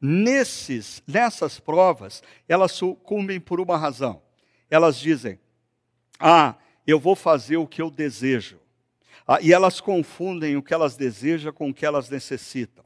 [0.00, 4.23] nesses, nessas provas, elas sucumbem por uma razão
[4.70, 5.38] elas dizem:
[6.18, 8.58] Ah, eu vou fazer o que eu desejo.
[9.26, 12.84] Ah, e elas confundem o que elas desejam com o que elas necessitam.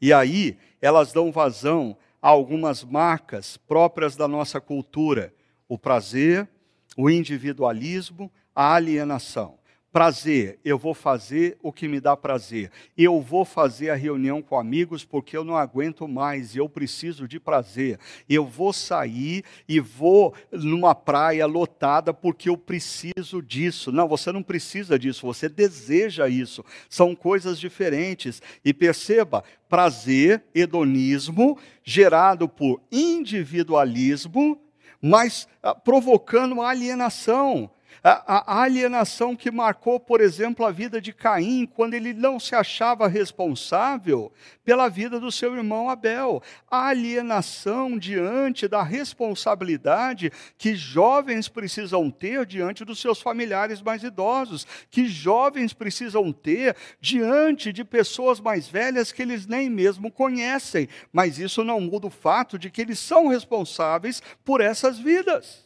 [0.00, 5.34] E aí elas dão vazão a algumas marcas próprias da nossa cultura:
[5.68, 6.48] o prazer,
[6.96, 9.58] o individualismo, a alienação.
[9.94, 12.68] Prazer, eu vou fazer o que me dá prazer.
[12.98, 17.38] Eu vou fazer a reunião com amigos porque eu não aguento mais, eu preciso de
[17.38, 18.00] prazer.
[18.28, 23.92] Eu vou sair e vou numa praia lotada porque eu preciso disso.
[23.92, 26.64] Não, você não precisa disso, você deseja isso.
[26.90, 28.42] São coisas diferentes.
[28.64, 34.60] E perceba, prazer, hedonismo, gerado por individualismo,
[35.00, 37.70] mas ah, provocando alienação
[38.02, 42.54] A, a, alienação que marcou, por exemplo, a vida de Caim, quando ele não se
[42.54, 44.32] achava responsável
[44.64, 46.42] pela vida do seu irmão Abel.
[46.70, 54.66] A alienação diante da responsabilidade que jovens precisam ter diante dos seus familiares mais idosos,
[54.90, 60.88] que jovens precisam ter diante de pessoas mais velhas que eles nem mesmo conhecem.
[61.12, 65.64] Mas isso não muda o fato de que eles são responsáveis por essas vidas.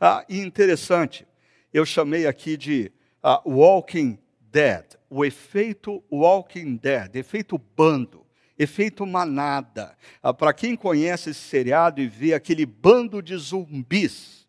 [0.00, 1.26] Ah, e interessante,
[1.72, 2.92] eu chamei aqui de
[3.22, 4.18] uh, Walking
[4.50, 8.26] Dead, o efeito Walking Dead, efeito bando,
[8.58, 9.96] efeito manada.
[10.22, 14.39] Uh, Para quem conhece esse seriado e vê aquele bando de zumbis,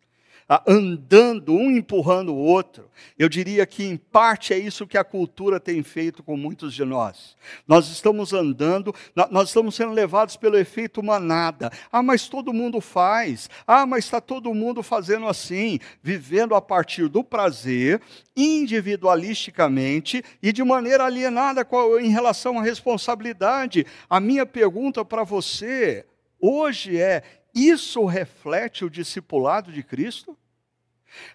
[0.66, 2.90] andando, um empurrando o outro.
[3.18, 6.84] Eu diria que, em parte, é isso que a cultura tem feito com muitos de
[6.84, 7.36] nós.
[7.66, 8.94] Nós estamos andando,
[9.30, 11.70] nós estamos sendo levados pelo efeito manada.
[11.90, 13.48] Ah, mas todo mundo faz.
[13.66, 18.00] Ah, mas está todo mundo fazendo assim, vivendo a partir do prazer,
[18.36, 21.66] individualisticamente e de maneira alienada
[22.00, 23.86] em relação à responsabilidade.
[24.10, 26.04] A minha pergunta para você
[26.40, 27.22] hoje é:
[27.54, 30.36] isso reflete o discipulado de Cristo?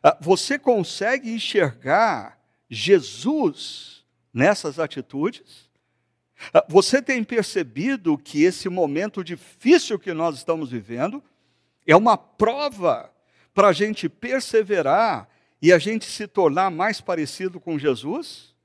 [0.02, 5.70] Ah, você consegue enxergar Jesus nessas atitudes?
[6.54, 11.24] Ah, você tem percebido que esse momento difícil que nós estamos vivendo
[11.86, 13.12] é uma prova
[13.54, 15.28] para a gente perseverar
[15.62, 18.56] e a gente se tornar mais parecido com Jesus?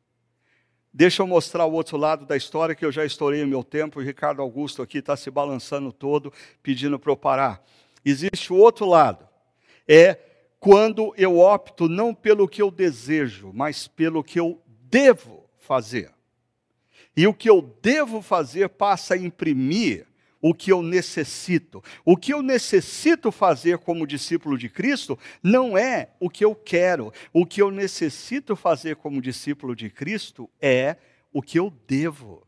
[0.93, 3.99] Deixa eu mostrar o outro lado da história que eu já estourei o meu tempo
[3.99, 6.31] o Ricardo Augusto aqui está se balançando todo,
[6.63, 7.65] pedindo para eu parar.
[8.05, 9.27] Existe o outro lado.
[9.89, 10.19] É
[10.63, 16.13] quando eu opto não pelo que eu desejo, mas pelo que eu devo fazer.
[17.17, 20.07] E o que eu devo fazer passa a imprimir
[20.41, 21.83] o que eu necessito.
[22.05, 27.13] O que eu necessito fazer como discípulo de Cristo não é o que eu quero.
[27.33, 30.95] O que eu necessito fazer como discípulo de Cristo é
[31.33, 32.47] o que eu devo.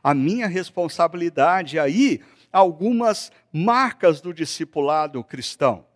[0.00, 2.20] A minha responsabilidade aí,
[2.52, 5.90] algumas marcas do discipulado cristão.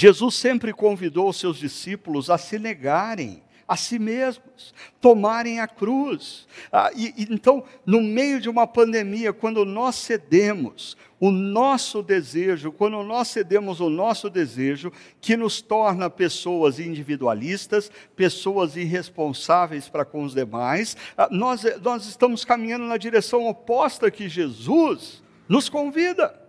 [0.00, 6.48] Jesus sempre convidou os seus discípulos a se negarem a si mesmos, tomarem a cruz.
[6.72, 12.72] Ah, e, e, então, no meio de uma pandemia, quando nós cedemos o nosso desejo,
[12.72, 14.90] quando nós cedemos o nosso desejo,
[15.20, 22.42] que nos torna pessoas individualistas, pessoas irresponsáveis para com os demais, ah, nós, nós estamos
[22.42, 26.39] caminhando na direção oposta que Jesus nos convida.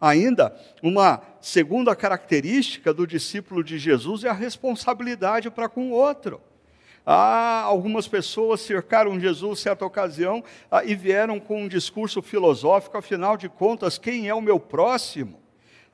[0.00, 6.40] Ainda, uma segunda característica do discípulo de Jesus é a responsabilidade para com o outro.
[7.04, 13.36] Ah, algumas pessoas cercaram Jesus certa ocasião ah, e vieram com um discurso filosófico, afinal
[13.36, 15.45] de contas, quem é o meu próximo?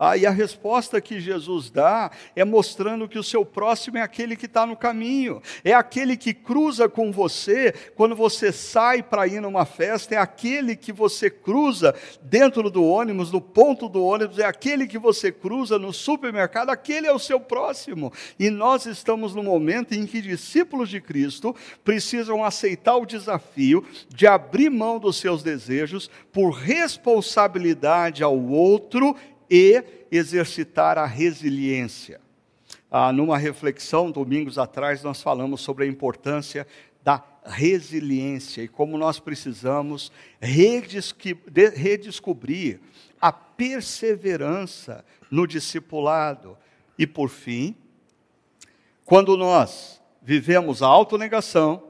[0.04, 4.34] Ah, e a resposta que Jesus dá é mostrando que o seu próximo é aquele
[4.34, 9.40] que está no caminho, é aquele que cruza com você quando você sai para ir
[9.40, 14.44] numa festa, é aquele que você cruza dentro do ônibus, no ponto do ônibus, é
[14.44, 18.12] aquele que você cruza no supermercado, aquele é o seu próximo.
[18.40, 24.26] E nós estamos no momento em que discípulos de Cristo precisam aceitar o desafio de
[24.26, 29.14] abrir mão dos seus desejos por responsabilidade ao outro
[29.54, 32.22] e exercitar a resiliência.
[32.90, 36.66] Ah, numa reflexão, domingos atrás, nós falamos sobre a importância
[37.04, 42.80] da resiliência e como nós precisamos redescobrir
[43.20, 46.56] a perseverança no discipulado.
[46.98, 47.76] E, por fim,
[49.04, 51.82] quando nós vivemos a autonegação,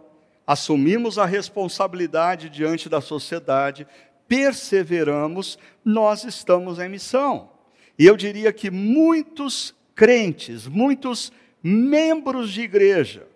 [0.45, 3.87] assumimos a responsabilidade diante da sociedade,
[4.27, 7.52] perseveramos, nós estamos em missão.
[7.99, 11.33] E eu diria que muitos crentes, muitos
[11.63, 13.27] membros de igreja,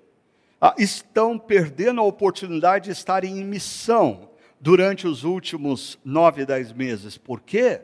[0.61, 4.31] ah, estão perdendo a oportunidade de estarem em missão
[4.61, 7.19] durante os últimos nove, dez meses.
[7.19, 7.81] Por quê?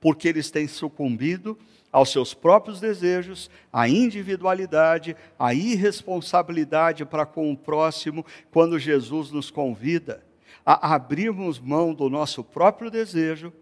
[0.00, 1.56] Porque eles têm sucumbido
[1.90, 9.50] aos seus próprios desejos, à individualidade, à irresponsabilidade para com o próximo, quando Jesus nos
[9.50, 10.22] convida
[10.66, 13.52] a abrirmos mão do nosso próprio desejo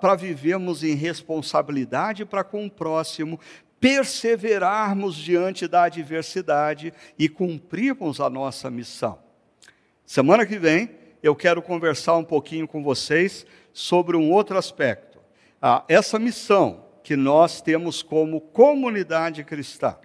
[0.00, 3.38] para vivermos em responsabilidade para com o próximo,
[3.80, 9.18] perseverarmos diante da adversidade e cumprirmos a nossa missão.
[10.04, 10.90] Semana que vem
[11.22, 15.20] eu quero conversar um pouquinho com vocês sobre um outro aspecto.
[15.60, 19.96] Ah, essa missão que nós temos como comunidade cristã.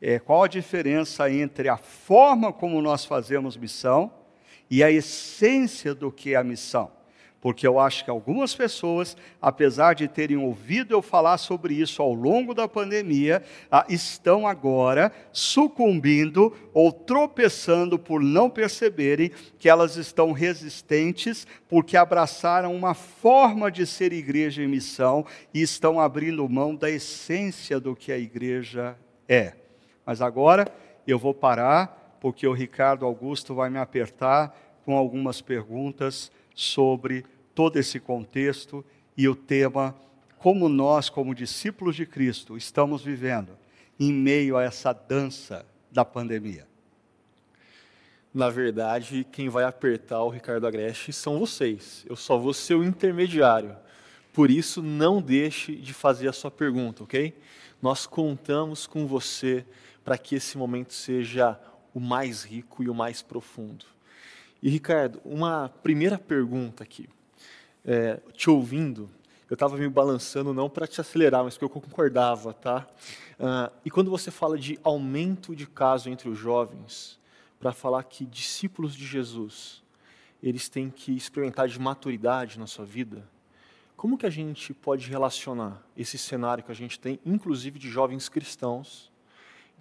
[0.00, 4.12] É, qual a diferença entre a forma como nós fazemos missão
[4.68, 6.90] e a essência do que é a missão?
[7.42, 12.14] Porque eu acho que algumas pessoas, apesar de terem ouvido eu falar sobre isso ao
[12.14, 20.30] longo da pandemia, ah, estão agora sucumbindo ou tropeçando por não perceberem que elas estão
[20.30, 26.88] resistentes porque abraçaram uma forma de ser igreja em missão e estão abrindo mão da
[26.88, 28.96] essência do que a igreja
[29.28, 29.54] é.
[30.06, 30.72] Mas agora
[31.04, 37.24] eu vou parar, porque o Ricardo Augusto vai me apertar com algumas perguntas sobre
[37.54, 38.84] todo esse contexto
[39.16, 39.94] e o tema
[40.38, 43.56] como nós, como discípulos de Cristo, estamos vivendo
[43.98, 46.66] em meio a essa dança da pandemia.
[48.34, 52.04] Na verdade, quem vai apertar o Ricardo Agreste são vocês.
[52.08, 53.76] Eu só vou ser o intermediário.
[54.32, 57.38] Por isso, não deixe de fazer a sua pergunta, ok?
[57.80, 59.64] Nós contamos com você
[60.02, 61.60] para que esse momento seja
[61.94, 63.84] o mais rico e o mais profundo.
[64.62, 67.08] E, Ricardo, uma primeira pergunta aqui
[67.84, 69.10] é, te ouvindo,
[69.50, 72.86] eu estava me balançando não para te acelerar, mas porque eu concordava, tá?
[73.38, 77.18] Uh, e quando você fala de aumento de caso entre os jovens,
[77.58, 79.82] para falar que discípulos de Jesus,
[80.42, 83.28] eles têm que experimentar de maturidade na sua vida,
[83.96, 88.28] como que a gente pode relacionar esse cenário que a gente tem, inclusive de jovens
[88.28, 89.10] cristãos,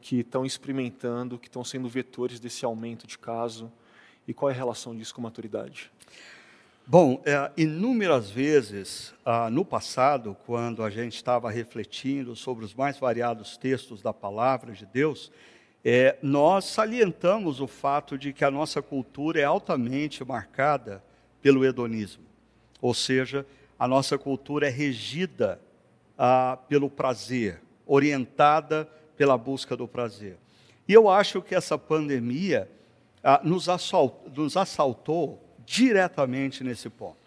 [0.02, 3.72] que estão experimentando, que estão sendo vetores desse aumento de caso,
[4.32, 5.92] e qual é a relação disso com maturidade?
[6.88, 12.98] Bom, é, inúmeras vezes ah, no passado, quando a gente estava refletindo sobre os mais
[12.98, 15.34] variados textos da palavra de Deus,
[15.84, 21.04] é, nós salientamos o fato de que a nossa cultura é altamente marcada
[21.42, 22.24] pelo hedonismo,
[22.82, 23.46] ou seja,
[23.78, 25.60] a nossa cultura é regida
[26.18, 30.38] ah, pelo prazer, orientada pela busca do prazer.
[30.88, 32.70] E eu acho que essa pandemia
[33.24, 37.18] ah, nos, assaltou, nos assaltou diretamente nesse ponto.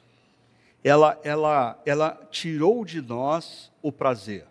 [0.82, 4.46] Ela, ela, ela tirou de nós o prazer.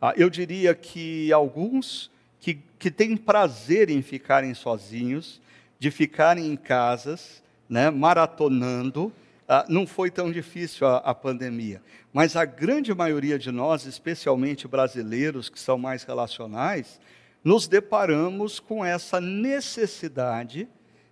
[0.00, 5.40] Ah, eu diria que alguns que, que têm prazer em ficarem sozinhos,
[5.78, 9.12] de ficarem em casas, né, maratonando,
[9.48, 11.82] ah, não foi tão difícil a, a, pandemia.
[12.12, 17.00] Mas a grande maioria de nós, especialmente brasileiros que são mais relacionais,
[17.42, 20.68] nos deparamos com essa necessidade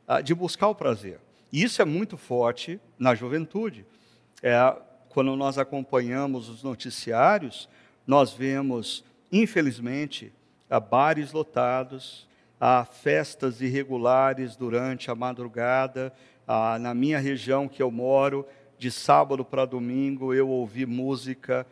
[0.07, 1.21] ah, de buscar o prazer.
[1.53, 3.87] E isso é muito forte na juventude.
[4.43, 4.77] É,
[5.09, 7.69] quando nós acompanhamos os noticiários,
[8.07, 10.33] nós vemos, infelizmente,
[10.91, 12.29] bares lotados,
[12.61, 16.13] há festas irregulares durante a madrugada.
[16.81, 18.47] na minha região que eu moro,
[18.79, 21.67] de sábado para domingo, eu ouvi música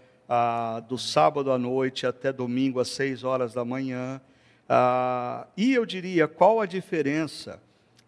[0.88, 4.20] do sábado à noite até domingo às seis horas da manhã.
[5.56, 7.60] E eu diria, qual a diferença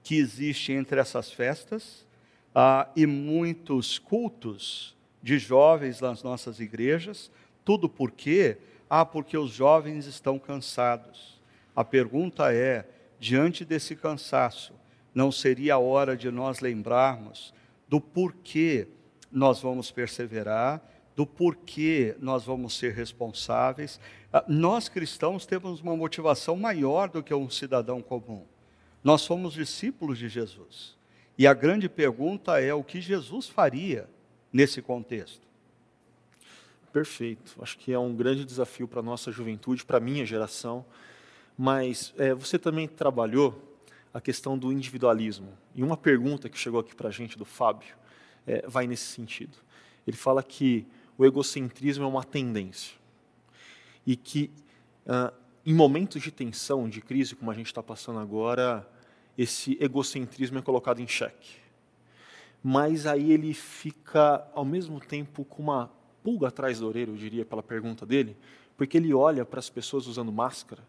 [0.03, 2.07] que existe entre essas festas
[2.55, 7.29] ah, e muitos cultos de jovens nas nossas igrejas.
[7.65, 8.57] Tudo por quê?
[8.89, 11.41] Ah, porque os jovens estão cansados.
[11.75, 12.89] A pergunta é:
[13.19, 14.73] diante desse cansaço,
[15.13, 17.53] não seria a hora de nós lembrarmos
[17.89, 18.87] do porquê
[19.31, 20.81] nós vamos perseverar,
[21.17, 23.99] do porquê nós vamos ser responsáveis?
[24.37, 28.45] Ah, nós cristãos temos uma motivação maior do que um cidadão comum.
[29.03, 30.95] Nós somos discípulos de Jesus.
[31.39, 34.07] E a grande pergunta é o que Jesus faria
[34.53, 35.41] nesse contexto.
[36.93, 37.57] Perfeito.
[37.63, 40.85] Acho que é um grande desafio para a nossa juventude, para a minha geração.
[41.57, 43.79] Mas é, você também trabalhou
[44.13, 45.49] a questão do individualismo.
[45.75, 47.97] E uma pergunta que chegou aqui para a gente do Fábio
[48.47, 49.57] é, vai nesse sentido.
[50.07, 53.06] Ele fala que o egocentrismo é uma tendência
[54.07, 54.51] e que
[55.07, 55.33] ah,
[55.65, 58.89] em momentos de tensão, de crise, como a gente está passando agora,
[59.37, 61.57] esse egocentrismo é colocado em xeque.
[62.63, 65.91] Mas aí ele fica, ao mesmo tempo, com uma
[66.23, 68.37] pulga atrás da orelha, eu diria, pela pergunta dele,
[68.77, 70.83] porque ele olha para as pessoas usando máscara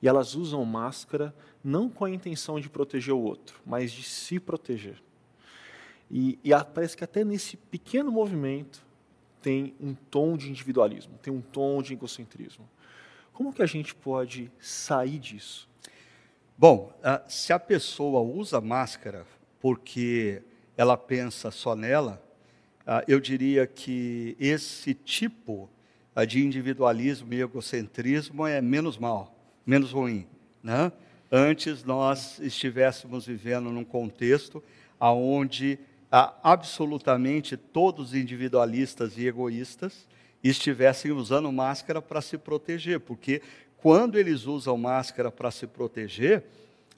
[0.00, 4.38] e elas usam máscara não com a intenção de proteger o outro, mas de se
[4.38, 5.02] proteger.
[6.10, 8.86] E, e parece que até nesse pequeno movimento
[9.40, 12.68] tem um tom de individualismo, tem um tom de egocentrismo.
[13.32, 15.68] Como que a gente pode sair disso?
[16.56, 16.92] Bom,
[17.28, 19.24] se a pessoa usa máscara
[19.60, 20.42] porque
[20.76, 22.20] ela pensa só nela,
[23.06, 25.70] eu diria que esse tipo
[26.26, 29.32] de individualismo e egocentrismo é menos mal,
[29.64, 30.26] menos ruim.
[30.60, 30.90] Né?
[31.30, 34.62] Antes nós estivéssemos vivendo num contexto
[34.98, 35.78] onde
[36.10, 40.06] absolutamente todos individualistas e egoístas
[40.42, 43.42] estivessem usando máscara para se proteger, porque
[43.78, 46.44] quando eles usam máscara para se proteger,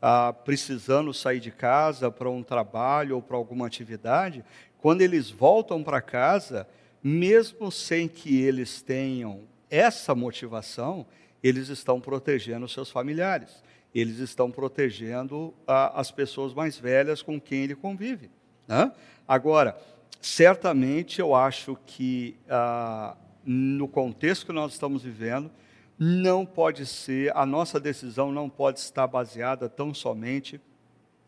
[0.00, 4.44] ah, precisando sair de casa para um trabalho ou para alguma atividade,
[4.78, 6.66] quando eles voltam para casa,
[7.02, 11.06] mesmo sem que eles tenham essa motivação,
[11.42, 13.62] eles estão protegendo seus familiares,
[13.94, 18.30] eles estão protegendo ah, as pessoas mais velhas com quem ele convive.
[18.70, 18.92] Né?
[19.26, 19.76] Agora,
[20.22, 25.50] certamente eu acho que ah, no contexto que nós estamos vivendo,
[25.98, 30.60] não pode ser, a nossa decisão não pode estar baseada tão somente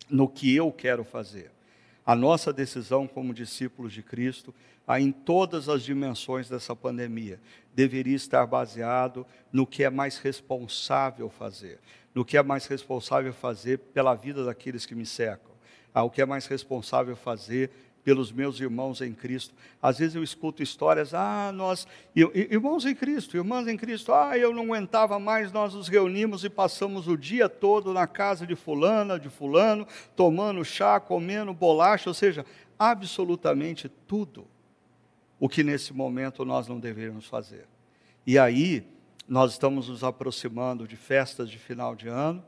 [0.09, 1.51] no que eu quero fazer.
[2.07, 4.55] A nossa decisão como discípulos de Cristo,
[4.99, 7.41] em todas as dimensões dessa pandemia,
[7.75, 11.81] deveria estar baseado no que é mais responsável fazer,
[12.15, 15.52] no que é mais responsável fazer pela vida daqueles que me cercam,
[16.01, 17.71] o que é mais responsável fazer
[18.05, 19.55] pelos meus irmãos em Cristo.
[19.81, 24.53] Às vezes eu escuto histórias, ah, nós, irmãos em Cristo, irmãs em Cristo, ah, eu
[24.53, 29.19] não aguentava mais, nós nos reunimos e passamos o dia todo na casa de fulana,
[29.19, 29.87] de fulano,
[30.17, 32.45] tomando chá, comendo bolacha, ou seja,
[32.79, 34.47] absolutamente tudo
[35.39, 37.67] o que nesse momento nós não deveríamos fazer.
[38.27, 38.87] E aí,
[39.29, 42.45] nós estamos nos aproximando de festas de final de ano,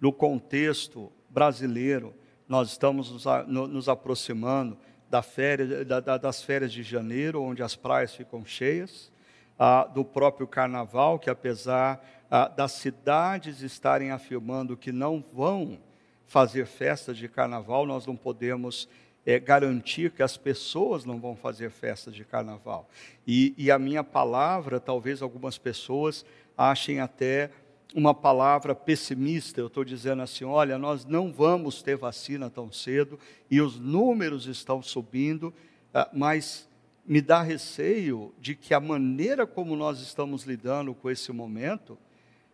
[0.00, 2.14] no contexto brasileiro,
[2.48, 4.76] nós estamos nos, nos aproximando
[5.08, 9.12] da férias, da, da, das férias de janeiro, onde as praias ficam cheias,
[9.58, 15.78] ah, do próprio carnaval, que apesar ah, das cidades estarem afirmando que não vão
[16.26, 18.88] fazer festas de carnaval, nós não podemos
[19.24, 22.88] é, garantir que as pessoas não vão fazer festas de carnaval.
[23.26, 26.24] E, e a minha palavra, talvez algumas pessoas
[26.56, 27.50] achem até
[27.94, 33.18] uma palavra pessimista, eu estou dizendo assim: olha, nós não vamos ter vacina tão cedo
[33.48, 35.54] e os números estão subindo,
[35.94, 36.68] ah, mas
[37.06, 41.96] me dá receio de que a maneira como nós estamos lidando com esse momento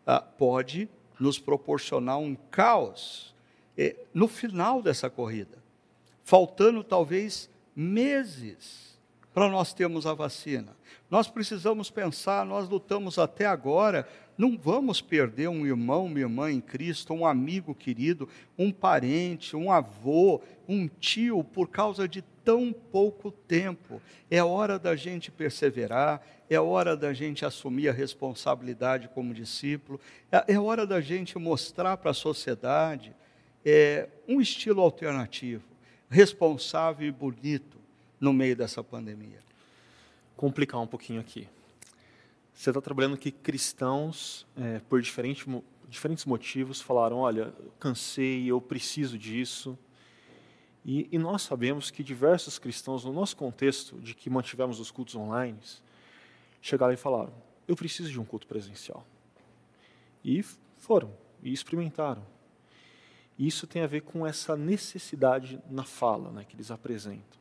[0.06, 0.88] ah, pode
[1.18, 3.34] nos proporcionar um caos
[3.78, 5.58] eh, no final dessa corrida,
[6.22, 8.98] faltando talvez meses
[9.32, 10.76] para nós termos a vacina.
[11.10, 14.08] Nós precisamos pensar, nós lutamos até agora
[14.40, 18.26] não vamos perder um irmão, uma irmã em Cristo, um amigo querido,
[18.56, 24.00] um parente, um avô, um tio, por causa de tão pouco tempo.
[24.30, 30.00] É hora da gente perseverar, é hora da gente assumir a responsabilidade como discípulo,
[30.32, 33.14] é, é hora da gente mostrar para a sociedade
[33.62, 35.64] é, um estilo alternativo,
[36.08, 37.76] responsável e bonito
[38.18, 39.40] no meio dessa pandemia.
[40.34, 41.46] Complicar um pouquinho aqui
[42.60, 45.46] você está trabalhando que cristãos, é, por diferente,
[45.88, 49.78] diferentes motivos, falaram: olha, cansei, eu preciso disso.
[50.84, 55.14] E, e, nós sabemos que diversos cristãos, no nosso contexto de que mantivemos os cultos
[55.14, 55.58] online,
[56.60, 57.32] chegaram e falaram:
[57.66, 59.06] eu preciso de um culto presencial.
[60.22, 60.42] E
[60.76, 62.26] foram, e experimentaram.
[63.38, 67.40] E isso tem a ver com essa necessidade na fala né, que eles apresentam.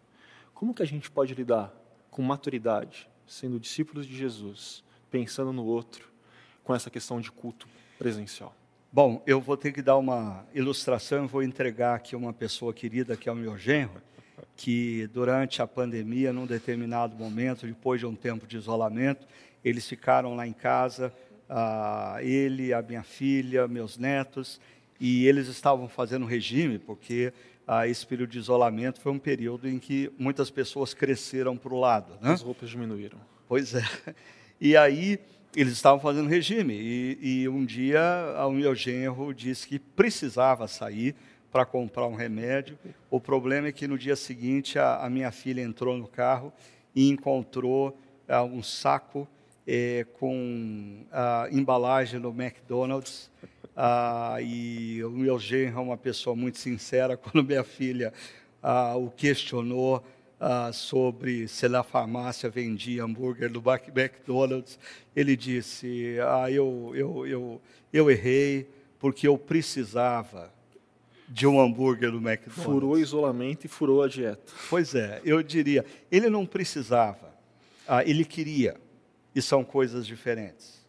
[0.54, 1.74] Como que a gente pode lidar
[2.10, 6.08] com maturidade, sendo discípulos de Jesus, pensando no outro,
[6.64, 8.56] com essa questão de culto presencial?
[8.92, 13.30] Bom, eu vou ter que dar uma ilustração, vou entregar aqui uma pessoa querida, que
[13.30, 14.02] é o meu genro,
[14.56, 19.28] que durante a pandemia, num determinado momento, depois de um tempo de isolamento,
[19.64, 21.14] eles ficaram lá em casa,
[21.50, 24.60] uh, ele, a minha filha, meus netos,
[25.00, 27.32] e eles estavam fazendo regime, porque
[27.68, 31.80] uh, esse período de isolamento foi um período em que muitas pessoas cresceram para o
[31.80, 32.14] lado.
[32.22, 32.32] Né?
[32.32, 33.20] As roupas diminuíram.
[33.48, 33.84] Pois é.
[34.62, 35.20] E aí
[35.56, 36.74] eles estavam fazendo regime.
[36.74, 38.02] E, e um dia
[38.48, 41.16] o meu genro disse que precisava sair
[41.52, 42.78] para comprar um remédio.
[43.10, 46.54] O problema é que no dia seguinte a, a minha filha entrou no carro
[46.96, 47.98] e encontrou
[48.28, 49.28] uh, um saco
[49.66, 53.30] eh, com uh, embalagem do McDonald's.
[53.76, 57.16] Uh, e o meu genro é uma pessoa muito sincera.
[57.18, 58.14] Quando minha filha
[58.98, 60.04] o questionou,
[60.40, 63.62] ah, sobre se na farmácia vendia hambúrguer do
[63.96, 64.80] McDonald's,
[65.16, 67.62] ele disse: Ah, eu, eu, eu,
[67.92, 68.70] eu errei
[69.00, 70.52] porque eu precisava
[71.28, 72.64] de um hambúrguer do McDonald's.
[72.64, 74.52] Furou o isolamento e furou a dieta.
[74.70, 77.34] Pois é, eu diria, ele não precisava,
[77.88, 78.76] ah, ele queria,
[79.36, 80.86] e são coisas diferentes.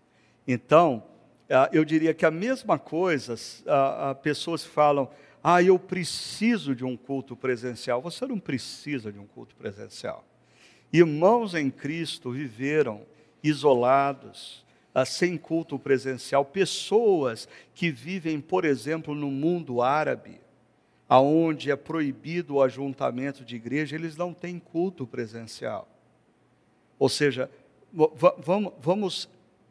[0.48, 1.02] Então,
[1.50, 3.34] ah, eu diria que a mesma coisa,
[3.66, 5.10] ah, pessoas falam,
[5.42, 8.02] ah, eu preciso de um culto presencial.
[8.02, 10.24] Você não precisa de um culto presencial.
[10.92, 13.02] Irmãos em Cristo viveram
[13.42, 14.64] isolados,
[14.94, 16.44] ah, sem culto presencial.
[16.44, 20.40] Pessoas que vivem, por exemplo, no mundo árabe,
[21.08, 25.88] aonde é proibido o ajuntamento de igreja, eles não têm culto presencial.
[26.98, 27.50] Ou seja,
[28.38, 29.28] vamos, vamos,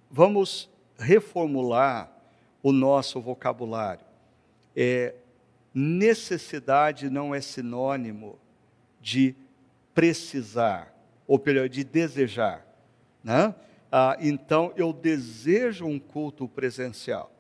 [0.10, 2.12] vamos reformular
[2.62, 4.06] o nosso vocabulário.
[4.76, 5.14] É,
[5.74, 8.40] necessidade não é sinônimo
[9.02, 9.36] de
[9.94, 10.94] precisar,
[11.28, 12.66] ou melhor, de desejar.
[13.24, 13.54] Né?
[13.92, 17.32] Ah, então, eu desejo um culto presencial,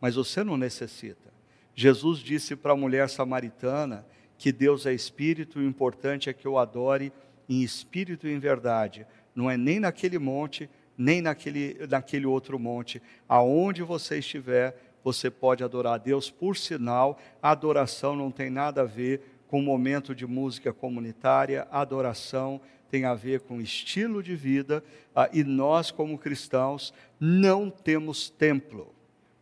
[0.00, 1.32] mas você não necessita.
[1.74, 4.06] Jesus disse para a mulher samaritana
[4.38, 7.12] que Deus é espírito e o importante é que eu adore
[7.48, 9.06] em espírito e em verdade.
[9.34, 13.02] Não é nem naquele monte, nem naquele, naquele outro monte.
[13.28, 16.30] Aonde você estiver, você pode adorar a Deus.
[16.30, 23.04] Por sinal, adoração não tem nada a ver com momento de música comunitária, adoração tem
[23.04, 24.82] a ver com estilo de vida,
[25.14, 28.94] ah, e nós, como cristãos, não temos templo.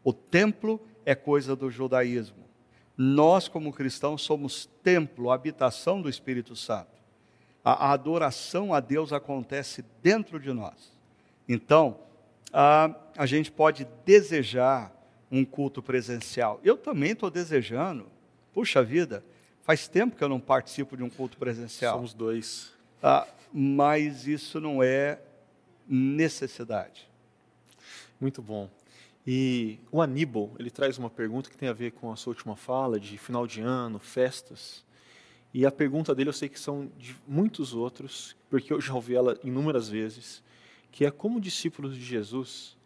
[0.03, 2.43] O templo é coisa do judaísmo.
[2.97, 6.91] Nós, como cristãos, somos templo, habitação do Espírito Santo.
[7.65, 10.93] A, a adoração a Deus acontece dentro de nós.
[11.49, 12.01] Então,
[12.53, 14.93] a, a gente pode desejar
[15.33, 16.61] um culto presencial.
[16.63, 18.07] Eu também estou desejando.
[18.53, 19.25] Puxa vida,
[19.63, 21.95] faz tempo que eu não participo de um culto presencial.
[21.95, 22.71] Somos dois.
[23.03, 25.19] Ah, mas isso não é
[25.89, 27.09] necessidade.
[28.21, 28.69] Muito bom.
[29.27, 32.55] E o Aníbal, ele traz uma pergunta que tem a ver com a sua última
[32.55, 34.85] fala, de final de ano, festas.
[35.55, 39.15] E a pergunta dele eu sei que são de muitos outros, porque eu já ouvi
[39.15, 40.43] ela inúmeras vezes,
[40.91, 42.77] que é como discípulos de Jesus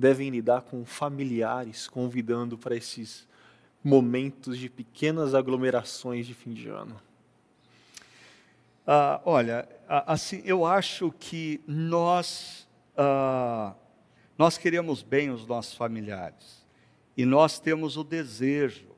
[0.00, 3.28] devem lidar com familiares convidando para esses
[3.84, 7.00] momentos de pequenas aglomerações de fim de ano.
[8.86, 13.74] Ah, olha, assim, eu acho que nós ah,
[14.36, 16.66] nós queremos bem os nossos familiares
[17.14, 18.88] e nós temos o desejo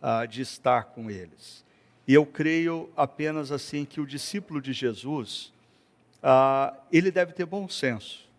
[0.00, 1.64] ah, de estar com eles.
[2.08, 5.52] E eu creio apenas assim que o discípulo de Jesus,
[6.22, 8.29] ah, ele deve ter bom senso.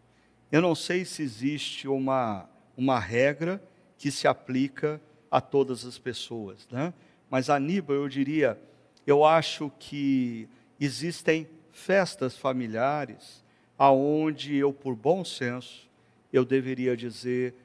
[0.51, 3.63] Eu não sei se existe uma, uma regra
[3.97, 4.99] que se aplica
[5.29, 6.93] a todas as pessoas, né?
[7.29, 8.59] Mas Aníbal, eu diria,
[9.07, 13.41] eu acho que existem festas familiares
[13.77, 15.89] aonde eu, por bom senso,
[16.31, 17.55] eu deveria dizer: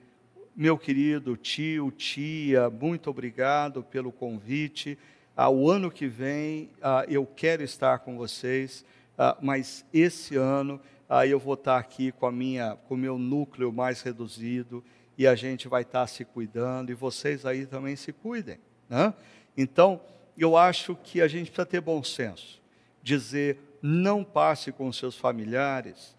[0.55, 4.97] meu querido tio, tia, muito obrigado pelo convite.
[5.37, 8.83] Ao ano que vem ah, eu quero estar com vocês,
[9.19, 13.19] ah, mas esse ano ah, eu vou estar aqui com a minha, com o meu
[13.19, 14.83] núcleo mais reduzido
[15.17, 19.15] e a gente vai estar se cuidando e vocês aí também se cuidem, né?
[19.57, 20.01] Então
[20.37, 22.61] eu acho que a gente precisa ter bom senso,
[23.03, 26.17] dizer não passe com seus familiares.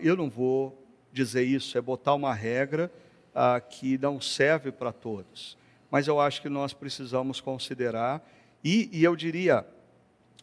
[0.00, 2.90] eu não vou dizer isso, é botar uma regra
[3.34, 5.56] ah, que não serve para todos.
[5.90, 8.26] Mas eu acho que nós precisamos considerar,
[8.64, 9.66] e, e eu diria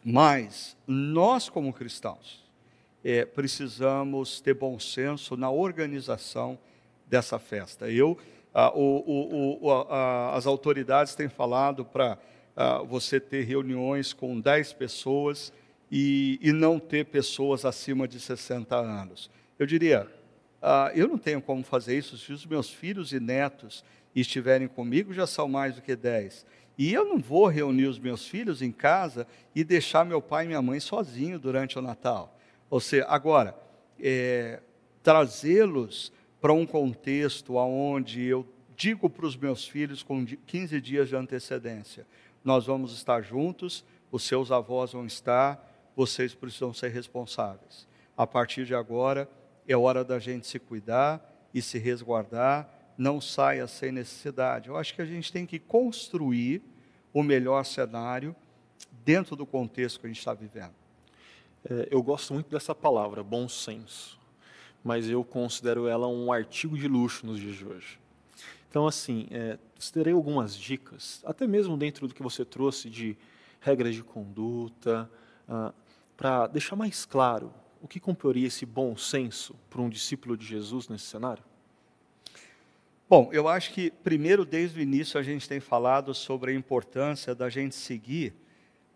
[0.04, 2.43] mais, nós como cristãos,
[3.04, 6.58] é, precisamos ter bom senso na organização
[7.06, 7.90] dessa festa.
[7.90, 8.16] Eu,
[8.52, 12.18] ah, o, o, o, a, as autoridades têm falado para
[12.56, 15.52] ah, você ter reuniões com 10 pessoas
[15.90, 19.30] e, e não ter pessoas acima de 60 anos.
[19.58, 20.08] Eu diria,
[20.62, 23.84] ah, eu não tenho como fazer isso se os meus filhos e netos
[24.16, 26.46] estiverem comigo, já são mais do que dez.
[26.78, 30.48] E eu não vou reunir os meus filhos em casa e deixar meu pai e
[30.48, 32.33] minha mãe sozinhos durante o Natal.
[32.74, 33.56] Ou seja, agora,
[34.00, 34.60] é,
[35.00, 38.44] trazê-los para um contexto onde eu
[38.74, 42.04] digo para os meus filhos com 15 dias de antecedência:
[42.42, 47.86] nós vamos estar juntos, os seus avós vão estar, vocês precisam ser responsáveis.
[48.16, 49.30] A partir de agora,
[49.68, 52.68] é hora da gente se cuidar e se resguardar,
[52.98, 54.68] não saia sem necessidade.
[54.68, 56.60] Eu acho que a gente tem que construir
[57.12, 58.34] o melhor cenário
[59.04, 60.83] dentro do contexto que a gente está vivendo.
[61.68, 64.18] É, eu gosto muito dessa palavra, bom senso,
[64.82, 67.98] mas eu considero ela um artigo de luxo nos dias de hoje.
[68.68, 69.58] Então, assim, é,
[69.92, 73.16] terei algumas dicas, até mesmo dentro do que você trouxe de
[73.60, 75.10] regras de conduta,
[75.48, 75.72] ah,
[76.16, 80.88] para deixar mais claro o que compraria esse bom senso para um discípulo de Jesus
[80.88, 81.42] nesse cenário?
[83.08, 87.34] Bom, eu acho que, primeiro, desde o início, a gente tem falado sobre a importância
[87.34, 88.34] da gente seguir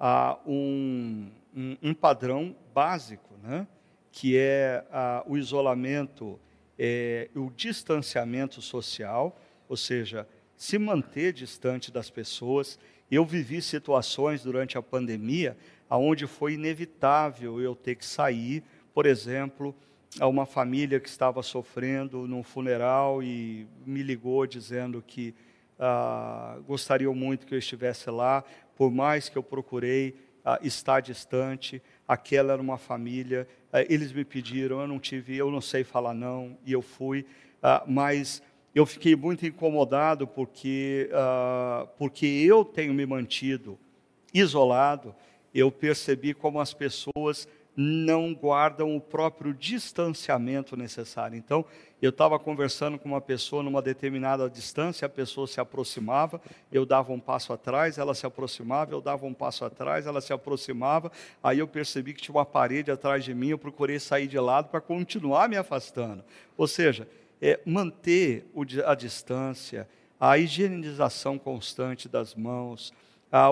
[0.01, 3.67] uh, um, um, um, padrão básico, né?
[4.13, 6.39] que é uh, o isolamento,
[6.79, 9.39] é, o distanciamento social,
[9.69, 12.79] ou seja, se manter distante das pessoas.
[13.11, 15.57] Eu vivi situações durante a pandemia
[15.91, 18.63] onde foi inevitável eu ter que sair
[18.99, 19.77] por exemplo,
[20.19, 25.37] a uma família que estava sofrendo num funeral e me ligou dizendo que
[25.79, 26.59] ah,
[27.15, 28.43] muito que eu estivesse lá,
[28.75, 30.17] por mais que eu procurei
[30.49, 35.51] ah, estar distante, aquela era uma família, ah, eles me pediram, eu não tive, eu
[35.51, 37.27] não sei falar não, e eu fui,
[37.63, 38.43] ah, mas
[38.75, 43.79] eu fiquei muito incomodado porque, ah, porque eu tenho me mantido
[44.33, 45.15] isolado,
[45.55, 47.47] eu percebi como as pessoas
[47.81, 51.39] não guardam o próprio distanciamento necessário.
[51.39, 51.65] Então,
[52.03, 56.41] eu estava conversando com uma pessoa numa determinada distância, a pessoa se aproximava,
[56.73, 60.33] eu dava um passo atrás, ela se aproximava, eu dava um passo atrás, ela se
[60.33, 64.41] aproximava, aí eu percebi que tinha uma parede atrás de mim, eu procurei sair de
[64.41, 66.25] lado para continuar me afastando.
[66.57, 67.07] Ou seja,
[67.41, 68.45] é, manter
[68.87, 72.93] a distância, a higienização constante das mãos,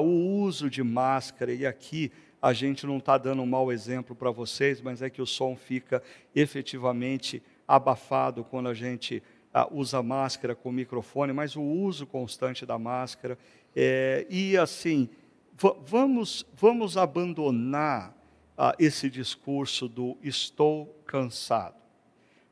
[0.02, 2.10] o uso de máscara, e aqui
[2.46, 5.56] a gente não está dando um mau exemplo para vocês, mas é que o som
[5.56, 6.00] fica
[6.32, 9.20] efetivamente abafado quando a gente
[9.52, 13.36] ah, usa máscara com microfone, mas o uso constante da máscara.
[13.74, 15.08] É, e assim,
[15.84, 18.16] vamos, vamos abandonar
[18.56, 21.74] ah, esse discurso do estou cansado.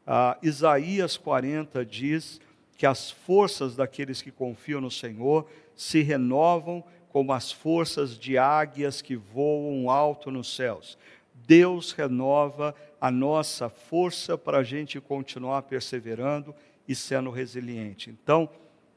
[0.04, 2.40] Ah, Isaías 40 diz
[2.76, 6.82] que as forças daqueles que confiam no Senhor se renovam
[7.14, 10.98] como as forças de águias que voam alto nos céus.
[11.32, 16.52] Deus renova a nossa força para a gente continuar perseverando
[16.88, 18.10] e sendo resiliente.
[18.10, 18.50] Então,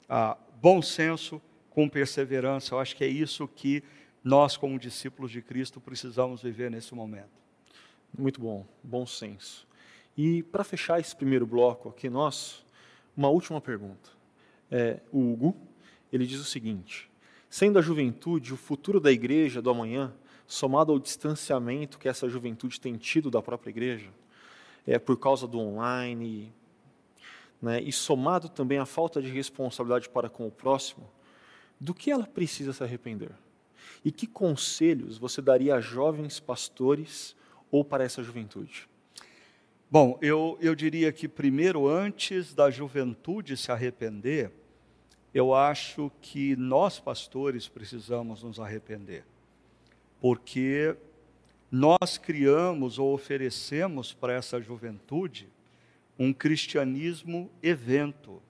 [0.10, 1.40] ah, bom senso
[1.70, 3.84] com perseverança, eu acho que é isso que
[4.24, 7.30] nós, como discípulos de Cristo, precisamos viver nesse momento.
[8.18, 9.68] Muito bom, bom senso.
[10.18, 12.66] E para fechar esse primeiro bloco aqui nosso,
[13.16, 14.10] uma última pergunta.
[14.72, 15.56] É, o Hugo,
[16.12, 17.07] ele diz o seguinte:
[17.50, 20.14] Sendo a juventude o futuro da igreja do amanhã,
[20.46, 24.10] somado ao distanciamento que essa juventude tem tido da própria igreja,
[24.86, 26.54] é por causa do online,
[27.62, 31.10] né, e somado também à falta de responsabilidade para com o próximo,
[31.80, 33.32] do que ela precisa se arrepender?
[34.04, 37.36] E que conselhos você daria a jovens pastores
[37.72, 38.88] ou para essa juventude?
[39.90, 44.52] Bom, eu, eu diria que primeiro, antes da juventude se arrepender,
[45.34, 49.24] eu acho que nós, pastores, precisamos nos arrepender,
[50.20, 50.96] porque
[51.72, 55.50] nós criamos ou oferecemos para essa juventude
[56.18, 58.42] um cristianismo evento.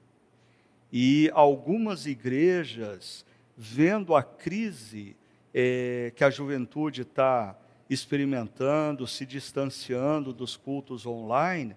[0.91, 3.25] E algumas igrejas,
[3.57, 5.17] vendo a crise
[5.53, 7.59] é, que a juventude está
[7.89, 11.75] experimentando, se distanciando dos cultos online,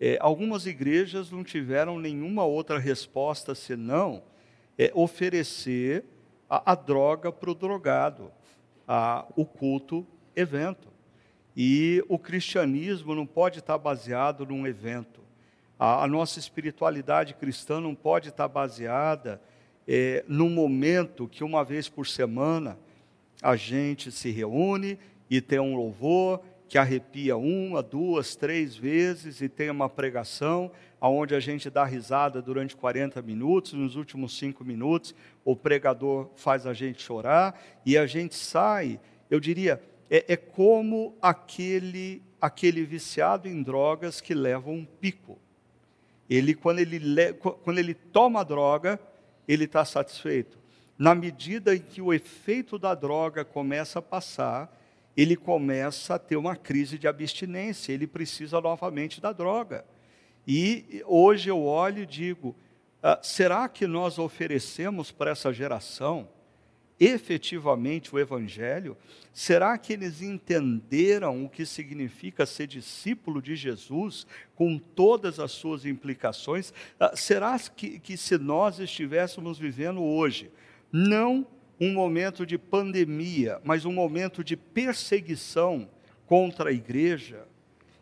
[0.00, 4.22] é, algumas igrejas não tiveram nenhuma outra resposta senão
[4.78, 6.04] é oferecer
[6.48, 8.30] a, a droga para o drogado,
[8.86, 10.88] a, o culto evento.
[11.56, 15.20] E o cristianismo não pode estar baseado num evento.
[15.78, 19.40] A, a nossa espiritualidade cristã não pode estar baseada
[19.88, 22.78] é, num momento que uma vez por semana
[23.42, 24.98] a gente se reúne
[25.30, 30.70] e tem um louvor que arrepia uma, duas, três vezes e tem uma pregação
[31.08, 36.66] onde a gente dá risada durante 40 minutos, nos últimos cinco minutos o pregador faz
[36.66, 39.00] a gente chorar e a gente sai,
[39.30, 45.38] eu diria, é, é como aquele, aquele viciado em drogas que leva um pico.
[46.28, 48.98] Ele, quando ele, quando ele toma a droga,
[49.46, 50.58] ele está satisfeito.
[50.98, 54.74] Na medida em que o efeito da droga começa a passar,
[55.16, 59.84] ele começa a ter uma crise de abstinência, ele precisa novamente da droga.
[60.46, 62.54] E hoje eu olho e digo:
[63.02, 66.28] ah, será que nós oferecemos para essa geração
[66.98, 68.96] efetivamente o Evangelho?
[69.32, 75.84] Será que eles entenderam o que significa ser discípulo de Jesus, com todas as suas
[75.84, 76.72] implicações?
[76.98, 80.50] Ah, será que, que se nós estivéssemos vivendo hoje,
[80.92, 81.46] não
[81.78, 85.88] um momento de pandemia, mas um momento de perseguição
[86.26, 87.46] contra a igreja,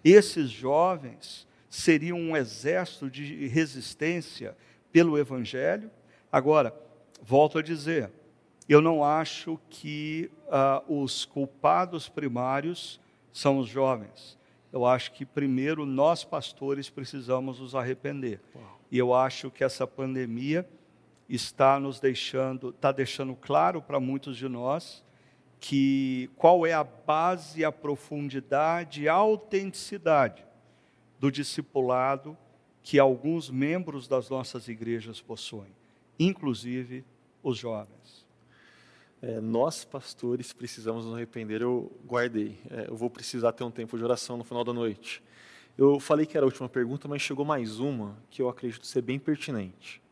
[0.05, 4.57] esses jovens seriam um exército de resistência
[4.93, 5.91] pelo Evangelho.
[6.31, 6.73] Agora,
[7.21, 8.13] volto a dizer,
[8.69, 13.01] eu não acho que uh, os culpados primários
[13.33, 14.39] são os jovens.
[14.73, 18.41] Eu acho que primeiro nós pastores precisamos nos arrepender.
[18.55, 18.81] Uau.
[18.89, 20.65] E eu acho que essa pandemia
[21.29, 25.05] está nos deixando, está deixando claro para muitos de nós
[25.59, 30.45] que qual é a base, a profundidade, a autenticidade
[31.19, 32.37] do discipulado
[32.83, 35.75] que alguns membros das nossas igrejas possuem,
[36.19, 37.05] inclusive
[37.43, 38.27] os jovens.
[39.23, 41.63] É, nós, pastores, precisamos nos arrepender.
[41.63, 42.61] Eu guardei.
[42.71, 45.23] É, eu vou precisar ter um tempo de oração no final da noite.
[45.79, 49.01] Eu falei que era a última pergunta, mas chegou mais uma que eu acredito ser
[49.01, 50.05] bem pertinente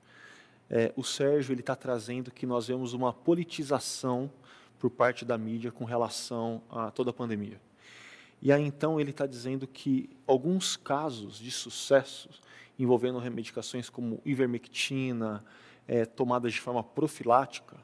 [0.72, 4.32] é, o Sérgio ele está trazendo que nós vemos uma politização
[4.78, 7.60] por parte da mídia com relação a toda a pandemia.
[8.42, 12.28] E aí então ele está dizendo que alguns casos de sucesso
[12.78, 15.44] envolvendo remedicações como ivermectina,
[15.86, 17.76] é, tomadas de forma profilática,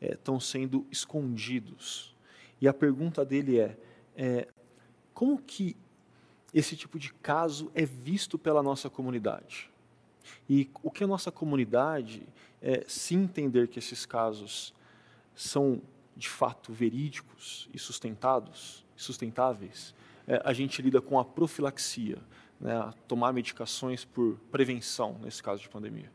[0.00, 2.14] estão é, sendo escondidos.
[2.60, 3.78] E a pergunta dele é,
[4.14, 4.48] é
[5.14, 5.76] como que
[6.52, 9.70] esse tipo de caso é visto pela nossa comunidade?
[10.48, 12.22] E o que a nossa comunidade,
[12.60, 14.74] é, se entender que esses casos
[15.34, 15.80] são
[16.14, 19.94] de fato verídicos e sustentados, sustentáveis,
[20.44, 22.18] a gente lida com a profilaxia,
[22.60, 26.10] né, tomar medicações por prevenção nesse caso de pandemia.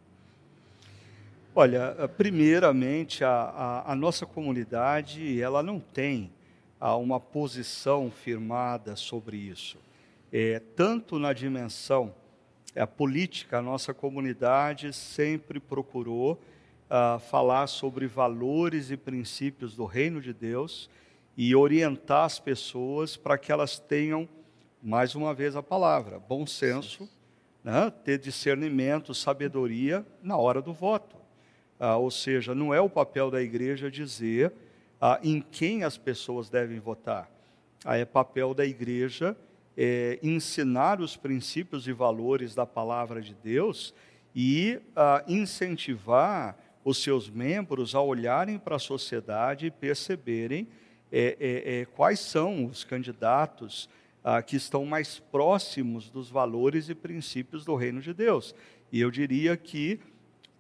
[1.54, 6.32] Olha, eh, primeiramente, a, a, a nossa comunidade ela não tem
[6.80, 9.78] a, ah, uma posição firmada sobre isso.
[10.32, 12.14] É, tanto na dimensão
[12.76, 20.22] é, política, a nossa comunidade sempre procurou uh, falar sobre valores e princípios do reino
[20.22, 20.88] de Deus
[21.38, 24.28] e orientar as pessoas para que elas tenham,
[24.82, 27.08] mais uma vez a palavra, bom senso,
[27.64, 27.92] né?
[28.04, 31.16] ter discernimento, sabedoria na hora do voto.
[31.80, 34.52] Ah, ou seja, não é o papel da igreja dizer
[35.00, 37.30] ah, em quem as pessoas devem votar.
[37.86, 39.38] Ah, é papel da igreja
[39.78, 43.94] é, ensinar os princípios e valores da palavra de Deus
[44.34, 50.68] e ah, incentivar os seus membros a olharem para a sociedade e perceberem
[51.12, 53.90] é, é, é, quais são os candidatos
[54.24, 58.54] ah, que estão mais próximos dos valores e princípios do reino de Deus.
[58.92, 60.00] E eu diria que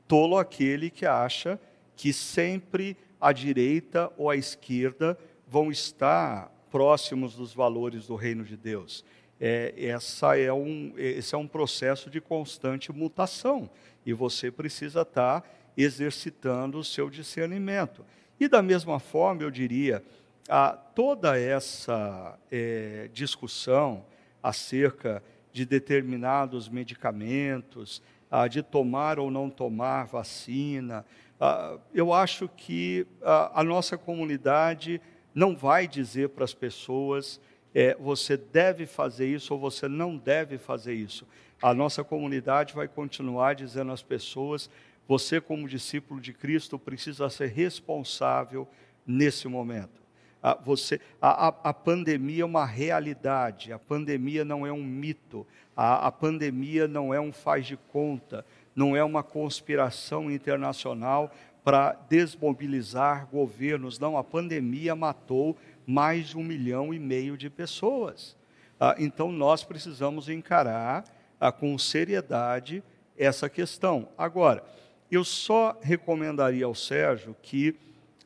[0.07, 1.59] tolo aquele que acha
[1.95, 5.17] que sempre a direita ou a esquerda
[5.47, 9.03] vão estar próximos dos valores do reino de Deus.
[9.39, 13.69] É, essa é um, esse é um processo de constante mutação
[14.05, 15.43] e você precisa estar
[15.75, 18.03] exercitando o seu discernimento.
[18.39, 20.03] E da mesma forma, eu diria,
[20.47, 24.05] a toda essa é, discussão
[24.41, 31.05] acerca de determinados medicamentos, a, de tomar ou não tomar vacina,
[31.39, 35.01] a, eu acho que a, a, nossa comunidade
[35.33, 37.39] não vai dizer para as pessoas
[37.73, 41.27] é, você deve fazer isso ou você não deve fazer isso.
[41.61, 44.69] A nossa comunidade vai continuar dizendo às pessoas:
[45.07, 48.67] você, como discípulo de Cristo, precisa ser responsável
[49.05, 50.07] nesse momento.
[50.41, 56.07] A, você, a, a, pandemia é uma realidade, a pandemia não é um mito, a,
[56.07, 61.31] a pandemia não é um faz de conta, não é uma conspiração internacional
[61.63, 63.99] para desmobilizar governos.
[63.99, 68.38] Não, a pandemia matou mais de um milhão e meio de pessoas.
[68.79, 71.03] Ah, então nós precisamos encarar
[71.39, 72.83] ah, com seriedade
[73.17, 74.07] essa questão.
[74.17, 74.63] Agora,
[75.11, 77.75] eu só recomendaria ao Sérgio que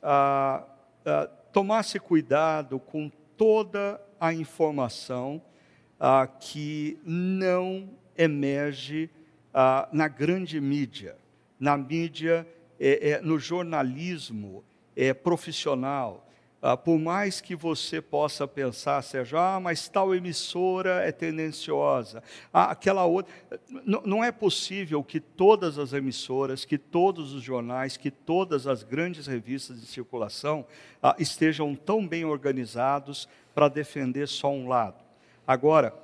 [0.04, 0.64] ah,
[1.06, 5.42] ah tomasse cuidado com toda a informação
[6.00, 9.10] ah, que não emerge
[9.54, 11.16] ah, na grande mídia,
[11.60, 12.48] na mídia,
[12.80, 14.64] é, é, no jornalismo
[14.96, 16.28] é, profissional.
[16.62, 22.22] Ah, por mais que você possa pensar, seja, ah, mas tal emissora é tendenciosa,
[22.54, 23.34] ah, aquela outra.
[23.84, 28.84] Não, não é possível que todas as emissoras, que todos os jornais, que todas as
[28.84, 30.64] grandes revistas de circulação
[31.02, 35.04] ah, estejam tão bem organizados para defender só um lado.
[35.48, 35.96] Agora,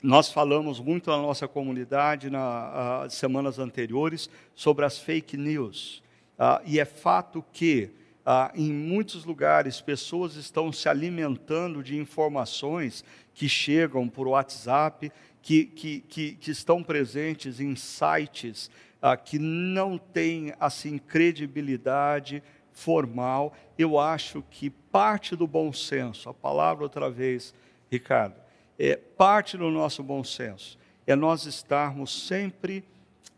[0.00, 6.00] nós falamos muito na nossa comunidade nas semanas anteriores sobre as fake news.
[6.38, 7.90] Ah, e é fato que
[8.24, 13.04] ah, em muitos lugares, pessoas estão se alimentando de informações
[13.34, 15.10] que chegam por WhatsApp,
[15.42, 22.42] que, que, que, que estão presentes em sites ah, que não têm assim credibilidade
[22.72, 23.54] formal.
[23.78, 27.54] Eu acho que parte do bom senso, a palavra outra vez,
[27.90, 28.34] Ricardo,
[28.78, 32.84] é parte do nosso bom senso é nós estarmos sempre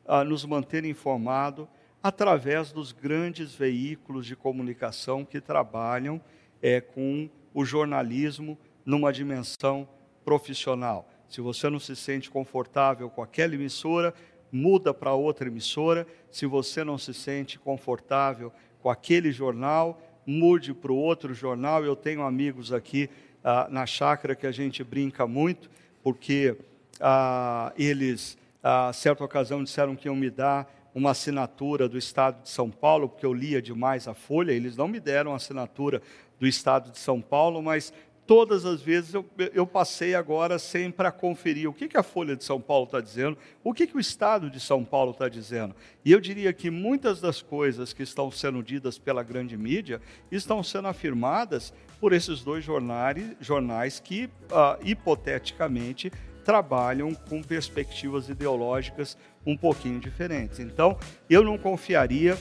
[0.07, 1.68] a nos manter informado
[2.03, 6.20] através dos grandes veículos de comunicação que trabalham
[6.61, 9.88] é, com o jornalismo numa dimensão
[10.24, 11.09] profissional.
[11.28, 14.12] Se você não se sente confortável com aquela emissora,
[14.50, 16.07] muda para outra emissora.
[16.30, 21.84] Se você não se sente confortável com aquele jornal, mude para o outro jornal.
[21.84, 23.09] Eu tenho amigos aqui
[23.42, 25.70] ah, na chácara que a gente brinca muito,
[26.03, 26.57] porque
[27.00, 32.43] ah, eles, a ah, certa ocasião, disseram que iam me dar uma assinatura do Estado
[32.43, 36.03] de São Paulo, porque eu lia demais a Folha, eles não me deram a assinatura
[36.38, 37.93] do Estado de São Paulo, mas
[38.26, 42.36] todas as vezes eu, eu passei agora sempre para conferir o que, que a Folha
[42.36, 45.74] de São Paulo está dizendo, o que, que o Estado de São Paulo está dizendo.
[46.05, 50.62] E eu diria que muitas das coisas que estão sendo ditas pela grande mídia estão
[50.62, 56.11] sendo afirmadas por esses dois jornais, jornais que, uh, hipoteticamente,
[56.45, 59.16] trabalham com perspectivas ideológicas
[59.47, 60.59] um pouquinho diferentes.
[60.59, 62.36] Então, eu não confiaria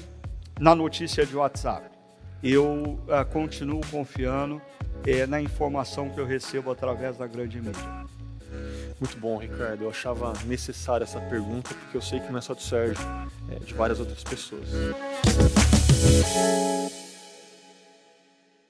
[0.59, 1.89] na notícia de WhatsApp.
[2.43, 4.61] eu uh, continuo confiando
[5.05, 8.05] é, na informação que eu recebo através da grande mídia.
[8.99, 9.83] Muito bom, Ricardo.
[9.83, 13.03] Eu achava necessária essa pergunta porque eu sei que não é só do Sérgio,
[13.49, 14.69] é de várias outras pessoas.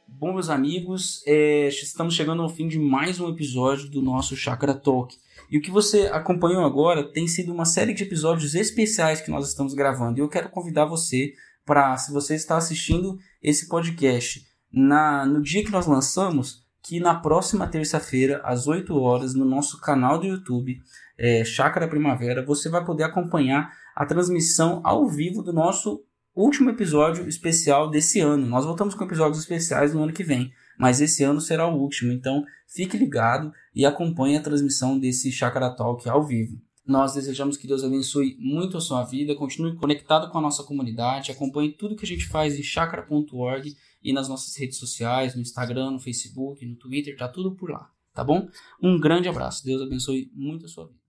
[0.08, 4.74] Bom, meus amigos, é, estamos chegando ao fim de mais um episódio do nosso Chakra
[4.74, 5.18] Talk.
[5.52, 9.50] E o que você acompanhou agora tem sido uma série de episódios especiais que nós
[9.50, 10.18] estamos gravando.
[10.18, 11.34] E eu quero convidar você
[11.66, 17.16] para, se você está assistindo esse podcast na, no dia que nós lançamos, que na
[17.16, 20.80] próxima terça-feira, às 8 horas, no nosso canal do YouTube,
[21.18, 26.02] é, Chácara Primavera, você vai poder acompanhar a transmissão ao vivo do nosso
[26.34, 28.48] último episódio especial desse ano.
[28.48, 30.50] Nós voltamos com episódios especiais no ano que vem,
[30.82, 35.70] mas esse ano será o último, então fique ligado e acompanhe a transmissão desse Chácara
[35.70, 36.60] Talk ao vivo.
[36.84, 41.32] Nós desejamos que Deus abençoe muito a sua vida, continue conectado com a nossa comunidade,
[41.32, 45.92] acompanhe tudo que a gente faz em chakra.org e nas nossas redes sociais, no Instagram,
[45.92, 48.50] no Facebook, no Twitter, tá tudo por lá, tá bom?
[48.82, 51.01] Um grande abraço, Deus abençoe muito a sua vida.